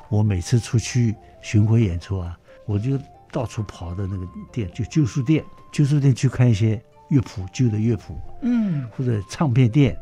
[0.09, 2.37] 我每次出去巡回演出啊，
[2.71, 2.97] 我就
[3.31, 9.97] 到处跑的那个店，就旧书店，旧书店去看一些乐谱，旧的乐谱，嗯，或者唱片店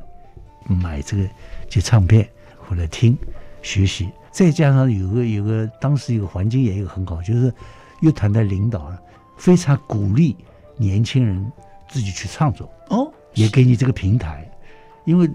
[0.67, 1.28] 买这个
[1.67, 3.17] 就唱片，回来听
[3.63, 7.51] 学习，再加上有个有个当时有个环境也有很好，就是
[8.01, 8.95] 乐团的领导
[9.38, 10.36] 非常鼓励
[10.78, 11.51] 年轻人
[11.89, 14.49] 自己去创作哦，也给你这个平台，
[15.05, 15.30] 因为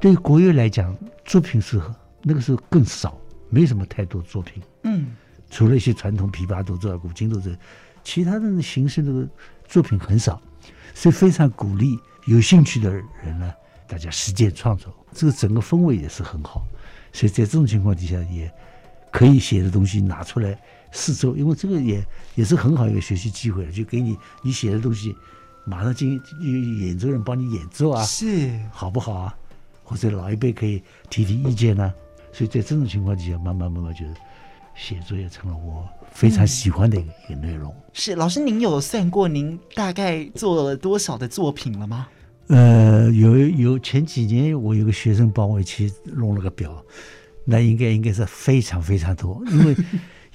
[0.00, 1.80] 对国乐来讲，作品是
[2.22, 3.18] 那个时候更少，
[3.50, 5.16] 没什么太多作品，嗯，
[5.56, 7.50] 除了一些传统琵琶独奏、古今独奏，
[8.04, 9.26] 其他的形式那个
[9.66, 10.38] 作品很少，
[10.92, 13.50] 所以非常鼓励有兴趣的人呢，
[13.88, 16.62] 大家实践创作，这个整个氛围也是很好，
[17.10, 18.52] 所以在这种情况底下，也
[19.10, 20.60] 可以写的东西拿出来。
[20.92, 25.16] 四周，因为这个也也是很好一个学习机会，就给你你写的东西，
[25.64, 26.20] 马上进
[26.82, 29.34] 演奏人帮你演奏啊，是好不好啊？
[29.82, 31.94] 或者老一辈可以提提意见呢、啊？
[32.30, 34.14] 所以在这种情况底下，慢慢慢慢就是
[34.76, 37.74] 写作也成了我非常喜欢的一个、嗯、一个内容。
[37.92, 42.06] 是老师，您有算过您大概做了多少的作品了吗？
[42.48, 46.84] 呃，有有前几年我有个学生帮我一起弄了个表，
[47.44, 49.76] 那应该应该是非常非常多，因为。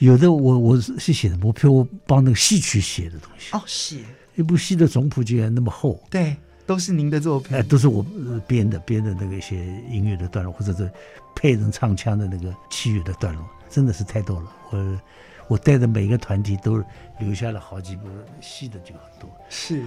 [0.02, 3.98] 有的我我是写的，我譬如我帮那个戏曲写的东西哦，是
[4.34, 6.36] 一部戏的总谱居然那么厚，对，
[6.66, 8.04] 都是您的作品，哎，都是我
[8.48, 10.90] 编的编的那个一些音乐的段落，或者是
[11.36, 14.52] 配人唱腔的那个器乐的段落，真的是太多了。
[14.72, 15.02] 我
[15.48, 16.84] 我带的每个团体都
[17.20, 18.04] 留下了好几部
[18.40, 19.84] 戏的就很多，是。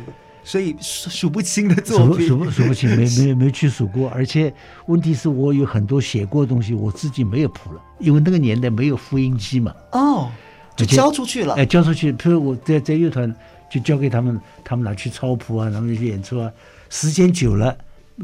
[0.46, 4.10] 所以数数不清的作品，数不数不清，没 没没去数过。
[4.10, 4.52] 而且
[4.84, 9.74] 问题是我有很多写过的东西，我自己没有谱了，因为那个年代没有复印机嘛。
[9.92, 10.30] 哦，
[10.76, 11.54] 就交出去了。
[11.54, 12.12] 哎，交出去。
[12.12, 13.34] 譬如我在在乐团，
[13.70, 16.52] 就交给他们，他们拿去抄谱啊，他们去演出啊。
[16.90, 17.74] 时间久了，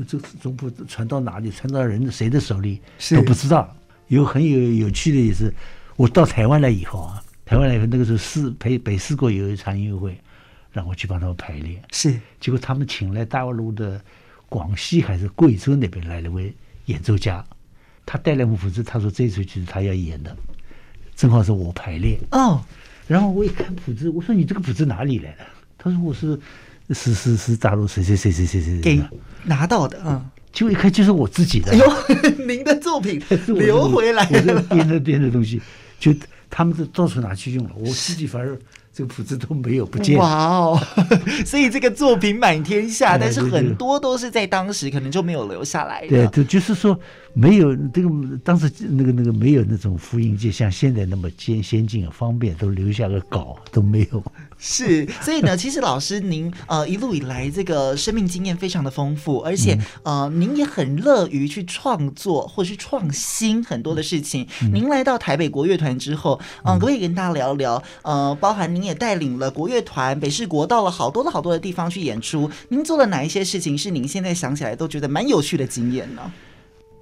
[0.07, 2.83] 这总谱传到哪里，传到人谁的手里
[3.17, 3.75] 都不知道。
[4.11, 5.53] 有很有有趣的也是，
[5.97, 10.17] 我到台湾来以后啊，台湾来以后那个时候四北北四国有一场音乐会。
[10.73, 12.17] 让我去帮他们排练，是。
[12.39, 14.01] 结果他们请来大陆的
[14.49, 16.55] 广西还是贵州那边来了位
[16.85, 17.45] 演奏家，
[18.07, 20.37] 他带来幕谱子，他说这首曲子他要演的，
[21.17, 22.21] 正好是我排练。
[22.31, 22.65] 哦，
[23.09, 25.45] 然后我一看谱子，我说你这个谱子哪里来的？
[25.77, 26.39] 他说我是
[26.91, 29.03] 是是是大陆谁谁谁谁谁谁给
[29.43, 31.73] 拿到的，嗯，就一看就是我自己的。
[31.73, 31.87] 哎呦，
[32.47, 35.61] 您的作品 留回来了，编的编的东西，
[35.99, 36.15] 就
[36.49, 38.59] 他们是到处拿去用了，我自己反而。
[38.93, 40.19] 这个谱子都没有不见。
[40.19, 40.81] 哇哦！
[41.47, 46.09] 所以这个作品满天下，但是很多都是在当时可能就没有留下来的。
[46.09, 46.99] 对，就，就是说
[47.33, 48.11] 没有这个
[48.43, 54.21] 当时那个那个没有那种复印机，像现在那么先先进方便，都留下个稿都没有。
[54.63, 64.47] 是，所以呢，其实老师您呃一路以来这个生命经验非常的丰富，而且呃您也很乐于去创作或是创新很多的事情。
[64.71, 72.51] 您来到台北国乐团之后，嗯、呃，可以跟大家聊聊，呃，包含您也带领了国乐团北市国到了好多的好多的地方去演出。
[72.69, 76.31] 您做了哪一些事情是您现在想起来都觉得蛮有趣的经验呢？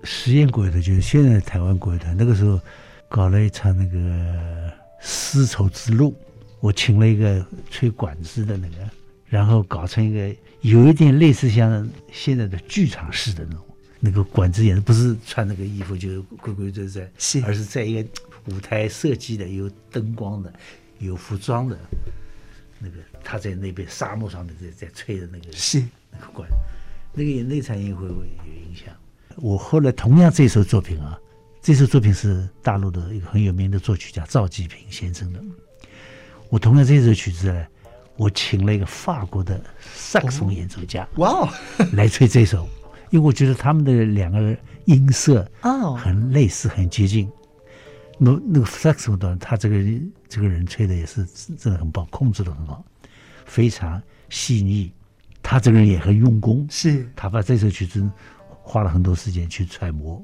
[0.05, 2.61] 实验国乐团就是现在台湾国乐团，那个时候
[3.09, 6.15] 搞了一场那个丝绸之路。
[6.61, 8.77] 我请了一个吹管子的那个，
[9.27, 13.65] 然后搞成一个有一点类似像现在的剧场式的那种，
[14.01, 18.09] 那个管子也不是穿那个衣服就规规矩矩，是而是在一个
[18.47, 20.53] 舞台设计的，有灯光的，
[20.99, 21.79] 有服装的，
[22.81, 25.81] 那个他在那边沙漠上面在在吹的那个是
[26.11, 26.49] 那个管，
[27.13, 28.93] 那个也那场音乐会有影响。
[29.37, 31.17] 我后来同样这首作品啊，
[31.63, 35.41] 这首作品是大陆的一个很有名的作曲家赵季平先生的。
[36.51, 37.67] 我同样这首曲子呢，
[38.17, 39.63] 我请了一个法国的
[39.95, 41.49] 萨克斯演奏家，哇哦，
[41.93, 42.69] 来吹这首，
[43.11, 47.31] 因为我觉得他们的两个音色哦很类似，很接近。
[48.19, 49.77] 那那个萨克斯风的他这个
[50.29, 51.25] 这个人吹的也是
[51.57, 52.85] 真的很棒，控制的很好，
[53.45, 54.93] 非常细腻。
[55.43, 58.11] 他这个人也很用功，是他把这首曲子
[58.63, 60.23] 花了很多时间去揣摩，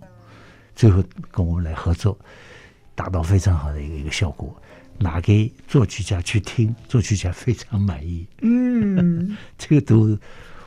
[0.75, 2.18] 最后跟我们来合作，
[2.95, 4.55] 达到非常好的一个一个效果。
[4.99, 8.26] 拿给作曲家去听，作曲家非常满意。
[8.42, 10.18] 嗯， 这个都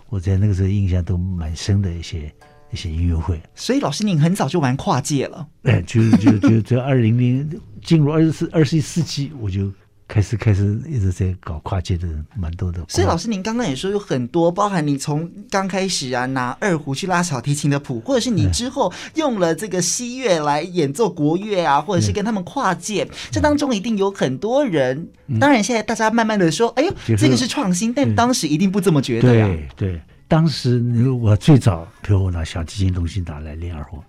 [0.10, 2.34] 我在那个时候印象都蛮深的一些
[2.72, 3.42] 一些音乐会。
[3.56, 5.48] 所以老师您很早就玩跨界了？
[5.64, 7.50] 哎，就就就在二零零
[7.82, 9.72] 进入二十四二十一世纪，我就。
[10.08, 25.10] 开始开始一直在搞跨界的蛮多的，所以老师您刚刚也说有很多，包含你从刚开始啊拿二胡去拉小提琴的谱，或者是你之后用了这个西乐来演奏国乐啊，或者是跟他们跨界，这当中一定有很多人。
[25.42, 29.46] 当然现在大家慢慢的说，哎呦，这个是创新，但当时一定不这么觉得呀。
[29.76, 34.02] 对对，当时如果最早，比如我拿小提琴东西拿来练二胡，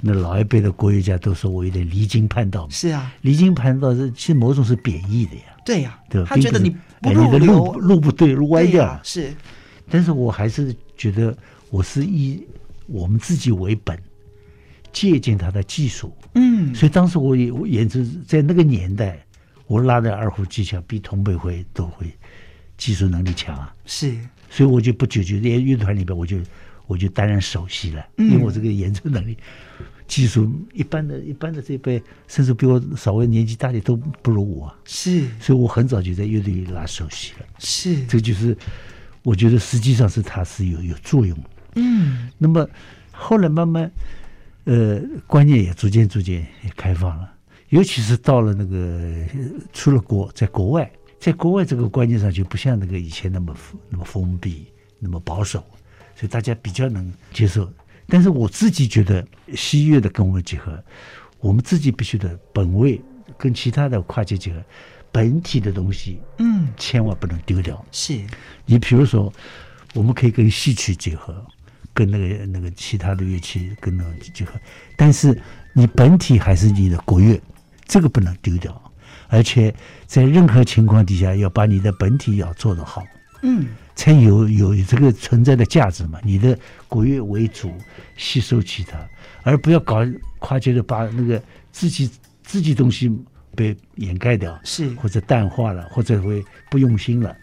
[0.00, 2.68] 那老一辈的国学家都说我有点离经叛道。
[2.70, 5.42] 是啊，离经叛道是其实某种是贬义的呀。
[5.64, 6.28] 对呀、啊，对吧？
[6.30, 6.70] 他觉得你
[7.02, 9.00] 不哎、你的路路不对，路歪掉了。
[9.02, 9.34] 是，
[9.90, 11.36] 但是我还是觉得
[11.70, 12.42] 我是以
[12.86, 14.00] 我们自己为本，
[14.92, 16.16] 借鉴他的技术。
[16.34, 19.22] 嗯，所以当时我也我也是在那个年代，
[19.66, 22.06] 我拉的二胡技巧比同辈会都会
[22.76, 23.74] 技术能力强啊。
[23.84, 24.16] 是，
[24.48, 26.38] 所以我就不久就在乐团里边，我就
[26.88, 29.38] 我就担任首席了，因为我这个演奏能力。
[30.08, 34.74] 技术一般的一般的这辈，甚至比我稍微年纪大的都不如我。
[34.86, 37.46] 是，所以我很早就在乐队里拉首席了。
[37.58, 38.56] 是，这就是
[39.22, 41.38] 我觉得实际上是它是有有作用。
[41.74, 42.66] 嗯，那么
[43.12, 43.92] 后来慢慢，
[44.64, 47.30] 呃，观念也逐渐逐渐也开放了，
[47.68, 49.12] 尤其是到了那个
[49.74, 53.54] 出了国，在国外，在国外这个观念上就不像那个以前那么
[53.90, 54.68] 那么封闭，
[54.98, 55.62] 那么保守，
[56.18, 57.72] 所以大家比较能接受。
[58.08, 60.82] 但是我自己觉得，西乐的跟我们结合，
[61.38, 63.00] 我们自己必须的本位
[63.36, 64.60] 跟其他的跨界结合，
[65.12, 67.84] 本体的东西，嗯，千万不能丢掉。
[67.92, 68.18] 是，
[68.64, 69.30] 你比如说，
[69.94, 71.46] 我们可以跟戏曲结合，
[71.92, 74.58] 跟那个那个其他的乐器跟那个结合，
[74.96, 75.38] 但是
[75.74, 77.38] 你本体还是你的国乐，
[77.86, 78.92] 这个不能丢掉，
[79.28, 79.72] 而且
[80.06, 83.04] 在任何情况底下要把你的本体要做得好。
[83.42, 83.68] 嗯。
[83.98, 86.20] 才有有这个存在的价值嘛？
[86.22, 87.74] 你的国乐为主，
[88.16, 88.96] 吸收其他，
[89.42, 90.06] 而不要搞
[90.38, 91.42] 跨界的，把那个
[91.72, 92.08] 自己
[92.44, 93.10] 自己东西
[93.56, 97.36] 被掩盖掉，是或者淡化了，或者会不用心了，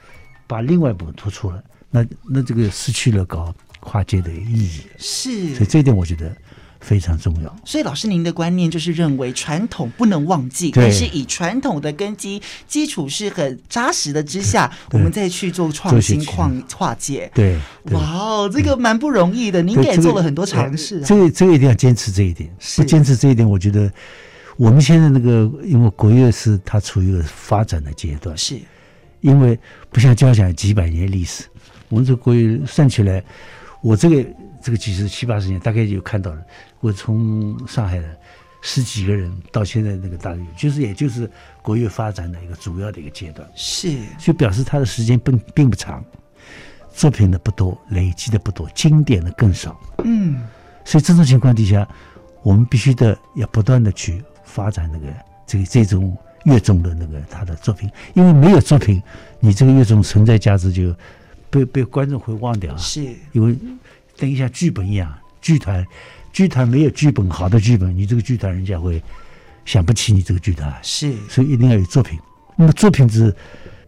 [0.47, 4.80] 把另外一部分突出了，那那这个失去了搞跨界的意义。
[4.97, 6.34] 是，所以这一点我觉得。
[6.86, 17.27] 非常重要，所以老师您的观念就是认为传统不能忘记，但是以传统的根基基础是很扎实的之下，我们再去做创新跨跨界。
[17.33, 21.03] 对，哇哦，这个蛮不容易的，您也做了很多尝试、啊。
[21.03, 23.91] 这个这个一定要坚持这一点，不坚持这一点，我觉得
[24.55, 28.59] 我们现在那个，因为国乐是它处于一个发展的阶段，是
[29.21, 29.57] 因为
[29.91, 31.45] 不像交响几百年历史，
[31.89, 33.23] 我们这国乐算起来，
[33.81, 34.23] 我这个。
[34.65, 36.41] 这个其实七八十年，大概就看到了。
[36.86, 38.15] 我从上海的
[38.61, 41.27] 十几个人到现在那个大乐，就是也就是
[41.63, 43.49] 国乐发展的一个主要的一个阶段。
[43.55, 46.05] 是，就表示他的时间并并不长，
[46.93, 49.75] 作品的不多，累积的不多，经典的更少。
[50.03, 50.43] 嗯，
[50.83, 51.88] 所以这种情况底下，
[52.43, 55.07] 我们必须的要不断的去发展那个
[55.47, 59.01] 这个这种乐种的那个他的作品，因为没有作品，
[59.39, 60.95] 你这个乐种存在价值就
[61.49, 62.77] 被被观众会忘掉。
[62.77, 63.57] 是，因为。
[64.17, 65.86] 等一下，剧本一样，剧团，
[66.36, 69.01] 剧团没有剧本，好的剧本，你这个剧团人家会
[69.63, 70.77] 想不起你这个剧团。
[70.83, 72.19] 是，所以一定要有作品。
[72.57, 73.33] 那么作品是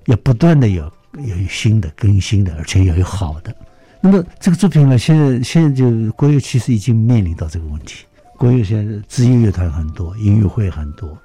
[0.06, 0.90] 要不断的有
[1.28, 3.54] 要有新的更新的，而且要有好的。
[4.00, 8.06] 那么这个作品呢，现在现在就国乐其实已经面临到这个问题。
[8.38, 11.18] 国乐现在职业乐团很多，音乐会很多，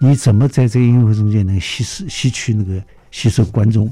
[0.00, 3.88] 你怎么在这个音乐会中间能吸吸吸取那个吸收观众，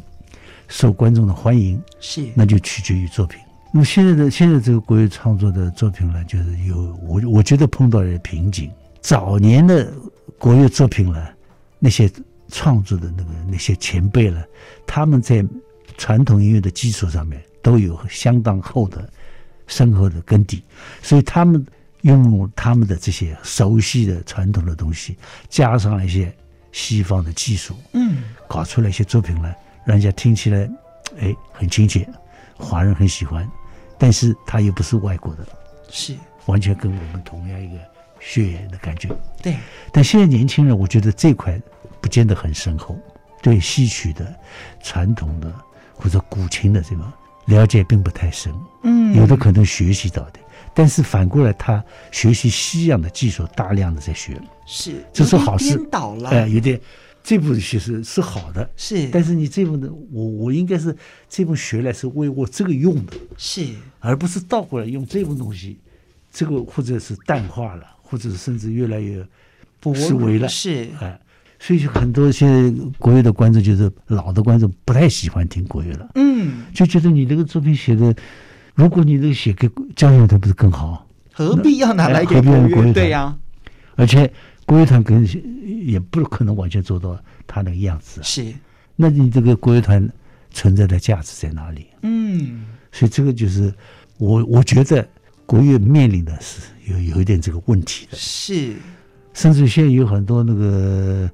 [0.67, 1.81] 受观众的欢迎？
[2.01, 3.39] 是，那就取决于作品。
[3.75, 8.71] 那么现在的现在这个国乐创作的作品呢，就是有我我觉得碰到了瓶颈。
[9.01, 9.91] 早年的
[10.39, 11.27] 国乐作品呢，
[11.79, 12.11] 那些
[12.49, 14.45] 创作的那个那些前辈呢，
[14.87, 15.43] 他们在
[15.97, 19.11] 传统音乐的基础上面都有相当厚的
[19.67, 20.63] 深厚的根底，
[21.01, 21.65] 所以他们
[22.03, 25.17] 用他们的这些熟悉的传统的东西，
[25.49, 26.31] 加上了一些
[26.73, 29.57] 西方的技术，嗯，搞出来一些作品来，
[29.87, 30.71] 让人家听起来
[31.19, 32.07] 哎很亲切，
[32.59, 33.49] 华人很喜欢。
[34.03, 35.47] 但是他又不是外国的，
[35.89, 37.79] 是完全跟我们同样一个
[38.19, 39.09] 血缘的感觉。
[39.41, 39.57] 对，
[39.93, 41.57] 但现在年轻人，我觉得这块
[42.01, 42.99] 不见得很深厚，
[43.41, 44.35] 对戏曲的、
[44.83, 45.55] 传统的
[45.95, 47.13] 或者古琴的这个
[47.45, 48.53] 了解并不太深。
[48.83, 50.41] 嗯，有的可能学习到的，
[50.75, 51.81] 但是反过来他
[52.11, 54.37] 学习西洋的技术，大量的在学，
[54.67, 55.77] 是这是好事。
[55.77, 56.81] 颠倒了，哎、呃，有点。
[57.25, 60.95] 这部其实是好的，是，但是你这部呢，我我应该是
[61.29, 63.65] 这部学来是为我这个用的，是，
[64.01, 65.79] 而不是倒过来用这部东西，
[66.33, 69.25] 这个或者是淡化了，或者是甚至越来越
[69.95, 71.17] 思维了，是，哎，
[71.61, 78.13] 所以很多现在国乐的观众就是老的观众不太喜欢听国乐了，嗯，就觉得你这个作品写的，
[78.75, 81.07] 如果你这个写给交响乐团不是更好？
[81.33, 82.93] 何必要拿来给国乐？
[82.93, 83.39] 对呀，
[83.95, 84.33] 而且。
[84.67, 85.27] 国乐团跟
[85.85, 88.53] 也不可能完全做到他那个样子，啊是。
[88.95, 90.09] 那你这个国乐团
[90.51, 91.87] 存在的价值在哪里？
[92.03, 93.73] 嗯，所以这个就是
[94.19, 95.07] 我我觉得
[95.47, 98.17] 国乐面临的是有有一点这个问题的。
[98.17, 98.75] 是，
[99.33, 101.29] 甚至现在有很多那个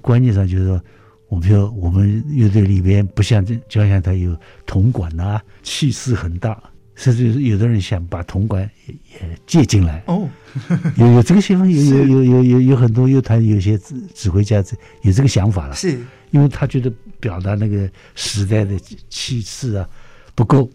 [0.00, 0.82] 观念上，就是说，
[1.28, 6.62] 我们我们乐队里边不像这交响台有铜管啊，气势很大。
[6.94, 10.02] 甚至有的人想把铜管也也借进来。
[10.06, 10.28] 哦，
[10.96, 14.62] 有有这个想法，有有有有有有很多乐团有些指指挥家
[15.02, 15.74] 有这个想法了。
[15.74, 15.98] 是，
[16.30, 18.78] 因为他觉得表达那个时代的
[19.08, 19.88] 气势啊
[20.34, 20.70] 不够，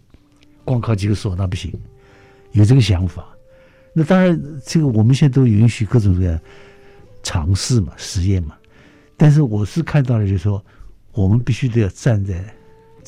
[0.65, 1.74] 光靠几个唢呐不行，
[2.51, 3.26] 有这个想法。
[3.93, 6.39] 那当然，这个我们现在都允许各种各样
[7.24, 8.55] 尝试嘛，实验嘛。
[9.17, 10.63] 但是我是看到了，就是说，
[11.11, 12.41] 我们必须得要站在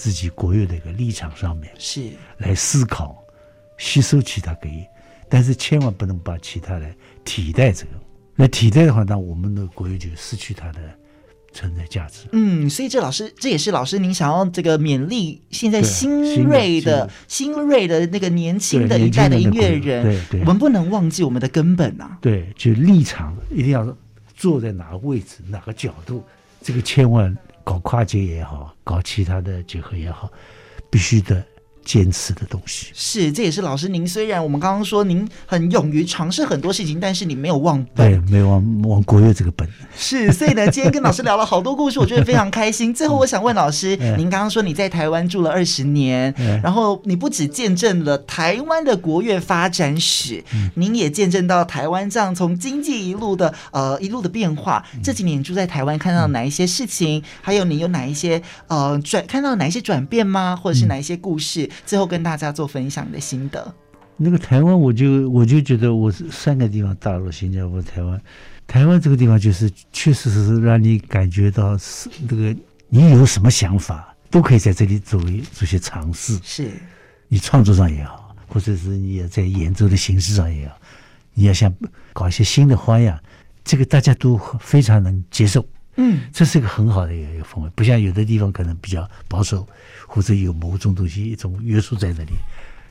[0.01, 3.23] 自己国乐的一个立场上面，是来思考，
[3.77, 4.83] 吸收其他可以，
[5.29, 6.91] 但是千万不能把其他来
[7.23, 7.91] 替代这个。
[8.35, 10.79] 那替代的话，那我们的国乐就失去它的
[11.53, 12.25] 存在价值。
[12.31, 22.17] 嗯，所以这老师，这也是老师您想要这个勉励现在新锐的新锐的那个年轻的一代的音乐人，对对，我们不能忘记我们的根本啊。
[22.19, 23.95] 对，就立场一定要。
[24.33, 26.23] 坐在哪个位置，哪个角度，
[26.63, 30.31] 这个千万搞跨界也好，搞其他的结合也好，
[30.89, 31.43] 必须的
[31.91, 32.87] 坚持的东西。
[32.93, 34.07] 是，这也是老师您。
[34.07, 39.67] 虽然我们刚刚说您很勇于尝试很多事情，但是你没有忘本，对，没有忘忘国乐这个本。
[39.97, 42.93] 是，所以呢，今天跟老师聊了好多故事，我觉得非常开心。
[42.95, 46.33] 最后，我想问老师，您刚刚说你在台湾住了二十年，
[46.63, 50.41] 然后你不只见证了台湾的国乐发展史，
[50.75, 54.81] 您也见证到台湾这样从经济一路的呃一路的变化。
[55.03, 57.21] 这几年你住在台湾，看到哪一些事情？
[57.41, 60.55] 还有你有哪一些呃转看到哪一些转变吗？
[60.55, 61.69] 或者是哪一些故事？
[61.85, 63.73] 最后跟大家做分享的心得。
[64.17, 68.21] 那个台湾，我就我就觉得我是三个地方：大陆、新加坡、台湾。
[68.67, 72.55] 台湾这个地方就是确实是让你感觉到是那个
[72.87, 75.21] 你有什么想法都可以在这里做
[75.51, 76.39] 做些尝试。
[76.43, 76.71] 是，
[77.27, 80.75] 你创作上也好，或者是你也在演奏的形式上也好，
[81.33, 81.73] 你要想
[82.13, 83.19] 搞一些新的花样，
[83.63, 85.65] 这个大家都非常能接受。
[85.95, 89.67] 嗯，这是一个很好的一个氛围，不像有的地方可能比较保守，
[90.07, 92.31] 或者有某种东西一种约束在那里，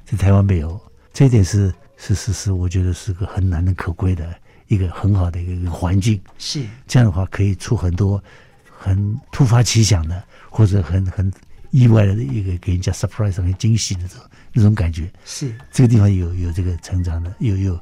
[0.04, 0.80] 在台湾没有，
[1.12, 4.34] 这一点是是是是，我觉得是个很难能可贵的
[4.68, 6.20] 一个很好的一个环境。
[6.38, 8.22] 是这样的话，可以出很多
[8.68, 11.32] 很突发奇想的，或者很很
[11.70, 15.10] 意外的一个给人家 surprise 很惊喜的这种那种感觉。
[15.24, 17.80] 是这个地方有有这个成长的，有有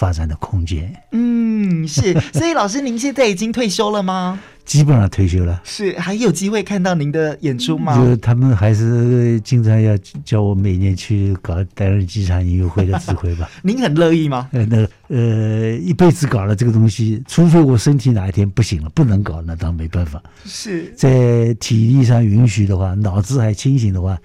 [0.00, 0.90] 发展的空间。
[1.12, 2.18] 嗯，是。
[2.32, 4.40] 所以老师，您现在已经退休了吗？
[4.64, 7.94] 基本上退休了，是还有机会看到您的演出吗？
[7.98, 9.94] 就他们还是经常要
[10.24, 13.50] 叫我每年去搞担任机场音乐会的指挥吧。
[13.62, 14.48] 您很乐意吗？
[14.52, 20.22] 呃，那呃，一辈子搞了这个东西，除非我身体哪一天不行了，不能搞，那当然没办法。
[20.46, 24.16] 是在体力上允许的话，脑子还清醒的话，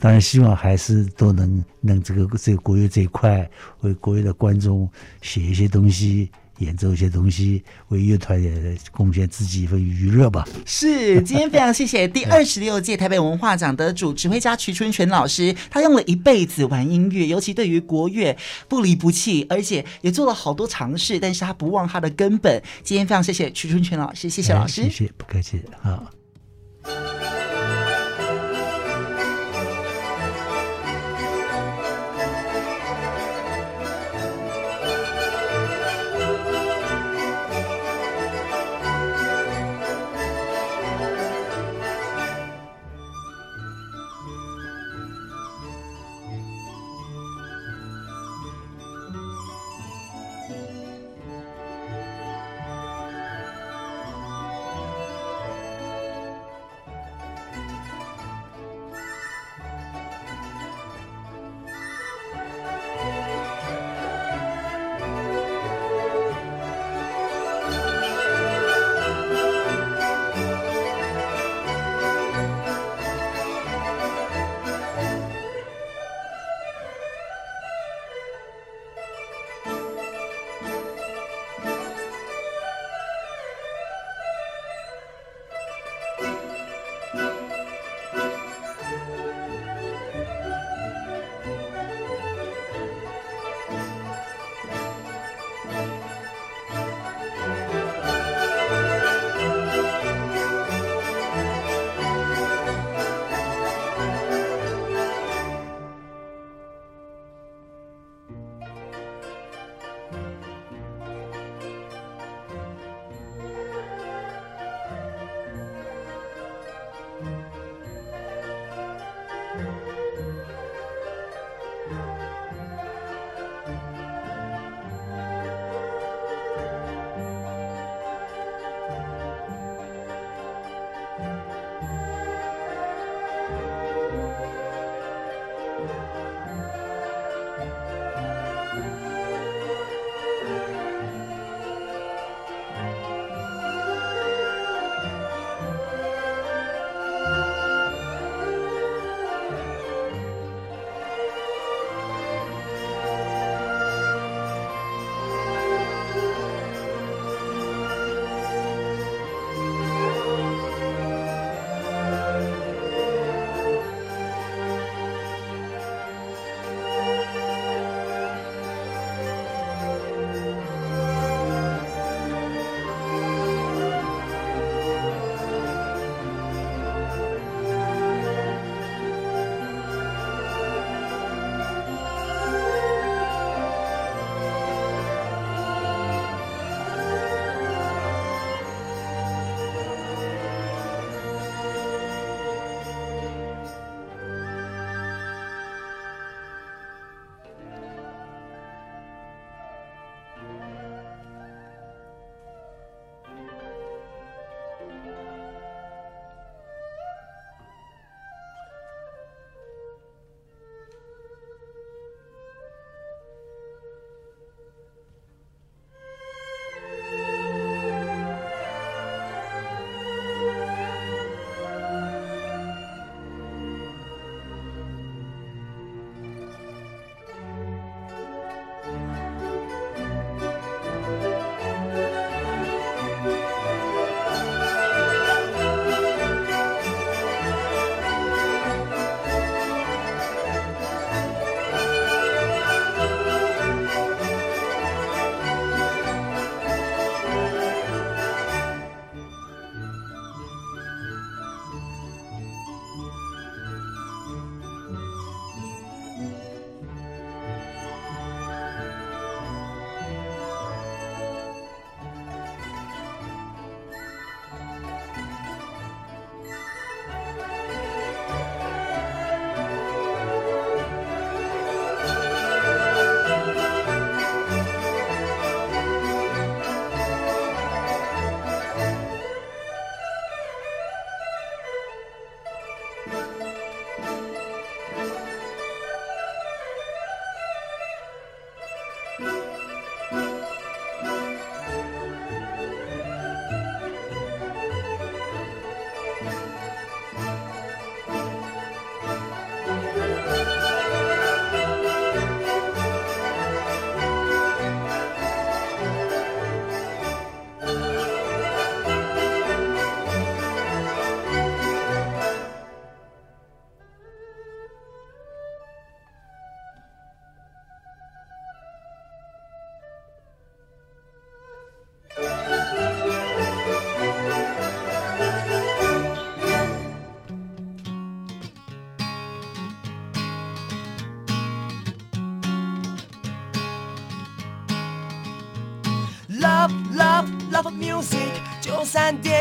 [0.00, 3.48] 当然希望还是都能能这个这个国乐这一块
[3.80, 4.90] 为国乐的观众
[5.22, 6.30] 写一些东西。
[6.60, 10.46] 演奏一些东西，为乐团也贡献自己一份娱乐吧。
[10.66, 18.36] 是，今天非常谢谢第二十六届台北文化奖得主指挥家瞿春泉老师，他用了一辈子玩音乐，尤其对于国乐
[18.68, 22.62] 不离不弃，而且也做了好多尝试，但是他不忘他的根本。
[22.82, 26.10] 今天非常谢谢瞿春泉老师，谢谢老师，谢谢，不客气，好。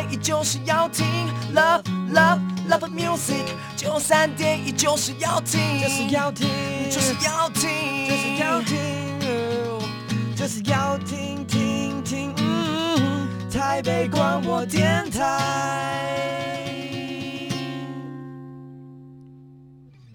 [0.10, 1.05] 一就是要听。
[1.53, 1.84] Love
[2.14, 2.39] Love
[2.70, 3.45] Love Music，
[3.76, 6.47] 九三点一就是要听，就是要听，
[6.89, 7.70] 就是要听，